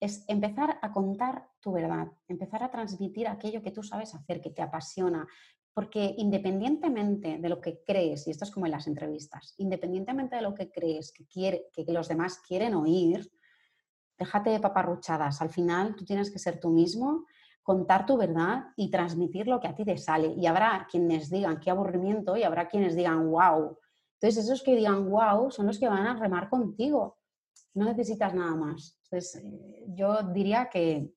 es 0.00 0.24
empezar 0.26 0.78
a 0.82 0.90
contar 0.90 1.48
tu 1.60 1.70
verdad, 1.72 2.08
empezar 2.26 2.64
a 2.64 2.70
transmitir 2.70 3.28
aquello 3.28 3.62
que 3.62 3.70
tú 3.70 3.84
sabes 3.84 4.12
hacer, 4.14 4.40
que 4.40 4.50
te 4.50 4.60
apasiona. 4.60 5.26
Porque 5.72 6.14
independientemente 6.18 7.38
de 7.38 7.48
lo 7.48 7.60
que 7.60 7.82
crees, 7.84 8.26
y 8.26 8.32
esto 8.32 8.44
es 8.44 8.50
como 8.50 8.66
en 8.66 8.72
las 8.72 8.88
entrevistas, 8.88 9.54
independientemente 9.58 10.36
de 10.36 10.42
lo 10.42 10.52
que 10.52 10.70
crees 10.70 11.12
que, 11.12 11.26
quiere, 11.26 11.68
que 11.72 11.84
los 11.92 12.08
demás 12.08 12.40
quieren 12.40 12.74
oír, 12.74 13.30
déjate 14.18 14.50
de 14.50 14.60
paparruchadas. 14.60 15.40
Al 15.40 15.50
final 15.50 15.94
tú 15.94 16.04
tienes 16.04 16.30
que 16.30 16.38
ser 16.38 16.60
tú 16.60 16.70
mismo 16.70 17.24
contar 17.62 18.06
tu 18.06 18.16
verdad 18.16 18.64
y 18.76 18.90
transmitir 18.90 19.46
lo 19.46 19.60
que 19.60 19.68
a 19.68 19.74
ti 19.74 19.84
te 19.84 19.96
sale. 19.96 20.34
Y 20.36 20.46
habrá 20.46 20.86
quienes 20.90 21.30
digan 21.30 21.60
qué 21.60 21.70
aburrimiento 21.70 22.36
y 22.36 22.42
habrá 22.42 22.68
quienes 22.68 22.96
digan 22.96 23.30
wow. 23.30 23.78
Entonces, 24.20 24.44
esos 24.44 24.62
que 24.62 24.76
digan 24.76 25.08
wow 25.08 25.50
son 25.50 25.66
los 25.66 25.78
que 25.78 25.88
van 25.88 26.06
a 26.06 26.18
remar 26.18 26.48
contigo. 26.48 27.18
No 27.74 27.84
necesitas 27.84 28.34
nada 28.34 28.54
más. 28.54 28.98
Entonces, 29.04 29.42
eh, 29.42 29.84
yo 29.88 30.22
diría 30.22 30.68
que 30.70 31.12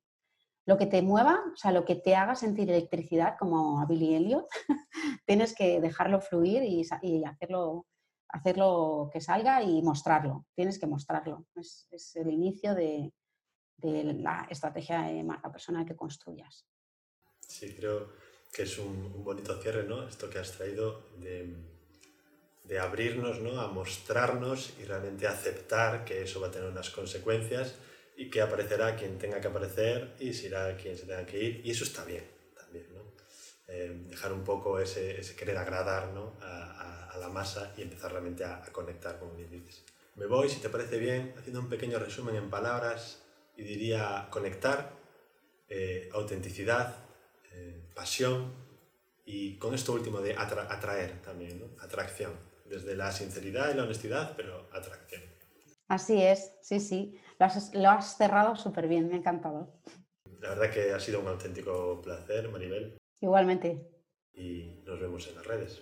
lo 0.67 0.77
que 0.77 0.85
te 0.85 1.01
mueva, 1.01 1.39
o 1.53 1.57
sea, 1.57 1.71
lo 1.71 1.85
que 1.85 1.95
te 1.95 2.15
haga 2.15 2.35
sentir 2.35 2.69
electricidad, 2.69 3.35
como 3.37 3.79
a 3.79 3.85
Billy 3.85 4.15
Elliot, 4.15 4.47
tienes 5.25 5.53
que 5.53 5.79
dejarlo 5.81 6.21
fluir 6.21 6.63
y, 6.63 7.23
hacerlo, 7.23 7.85
hacerlo 8.29 9.09
que 9.11 9.21
salga 9.21 9.61
y 9.63 9.81
mostrarlo. 9.81 10.45
Tienes 10.55 10.79
que 10.79 10.87
mostrarlo. 10.87 11.45
es 11.55 12.15
el 12.15 12.31
inicio 12.31 12.73
de, 12.73 13.13
de 13.77 14.13
la 14.13 14.47
estrategia 14.49 15.03
de 15.03 15.23
marca 15.23 15.51
personal 15.51 15.85
que 15.85 15.95
construyas. 15.95 16.65
Sí, 17.47 17.75
creo 17.75 18.13
que 18.51 18.63
es 18.63 18.77
un, 18.77 19.23
bonito 19.23 19.59
cierre, 19.61 19.83
¿no? 19.83 20.07
Esto 20.07 20.29
que 20.29 20.39
has 20.39 20.51
traído 20.51 21.03
de, 21.17 21.53
de, 22.63 22.79
abrirnos, 22.79 23.41
¿no? 23.41 23.59
A 23.59 23.67
mostrarnos 23.67 24.73
y 24.79 24.85
realmente 24.85 25.27
aceptar 25.27 26.05
que 26.05 26.23
eso 26.23 26.39
va 26.39 26.47
a 26.47 26.51
tener 26.51 26.69
unas 26.69 26.89
consecuencias 26.89 27.75
y 28.15 28.29
que 28.29 28.41
aparecerá 28.41 28.95
quien 28.95 29.17
tenga 29.17 29.41
que 29.41 29.47
aparecer 29.47 30.15
y 30.19 30.33
se 30.33 30.47
irá 30.47 30.75
quien 30.77 30.97
se 30.97 31.05
tenga 31.05 31.25
que 31.25 31.43
ir. 31.43 31.61
Y 31.65 31.71
eso 31.71 31.83
está 31.83 32.05
bien 32.05 32.23
también, 32.55 32.87
¿no? 32.93 33.01
Eh, 33.67 34.05
dejar 34.07 34.31
un 34.31 34.43
poco 34.43 34.79
ese, 34.79 35.19
ese 35.19 35.35
querer 35.35 35.57
agradar 35.57 36.13
¿no? 36.13 36.33
a, 36.41 37.09
a, 37.11 37.17
la 37.17 37.29
masa 37.29 37.73
y 37.75 37.81
empezar 37.81 38.11
realmente 38.11 38.43
a, 38.43 38.63
a 38.63 38.71
conectar, 38.71 39.17
como 39.17 39.33
bien 39.33 39.49
dices. 39.49 39.83
Me 40.15 40.27
voy, 40.27 40.49
si 40.49 40.59
te 40.59 40.69
parece 40.69 40.99
bien, 40.99 41.33
haciendo 41.37 41.61
un 41.61 41.67
pequeño 41.69 41.97
resumen 41.97 42.35
en 42.35 42.49
palabras 42.49 43.24
y 43.57 43.63
diría 43.63 44.27
conectar, 44.29 44.93
eh, 45.67 46.09
autenticidad, 46.13 46.95
eh, 47.51 47.89
pasión 47.95 48.53
y 49.25 49.57
con 49.57 49.73
esto 49.73 49.93
último 49.93 50.21
de 50.21 50.35
atraer 50.35 51.21
también, 51.21 51.59
¿no? 51.59 51.83
atracción, 51.83 52.33
desde 52.65 52.95
la 52.95 53.11
sinceridad 53.11 53.73
y 53.73 53.77
la 53.77 53.83
honestidad, 53.83 54.35
pero 54.35 54.67
atracción. 54.71 55.23
Así 55.87 56.21
es, 56.21 56.53
sí, 56.61 56.79
sí, 56.79 57.19
lo 57.39 57.45
has, 57.45 57.73
lo 57.73 57.89
has 57.89 58.17
cerrado 58.17 58.55
súper 58.55 58.87
bien, 58.87 59.07
me 59.07 59.15
ha 59.15 59.17
encantado. 59.17 59.73
La 60.41 60.49
verdad 60.49 60.71
que 60.71 60.93
ha 60.93 60.99
sido 60.99 61.21
un 61.21 61.27
auténtico 61.27 62.01
placer, 62.01 62.49
Maribel. 62.49 62.97
Igualmente. 63.21 63.87
Y 64.33 64.81
nos 64.85 64.99
vemos 64.99 65.27
en 65.27 65.35
las 65.35 65.45
redes. 65.45 65.81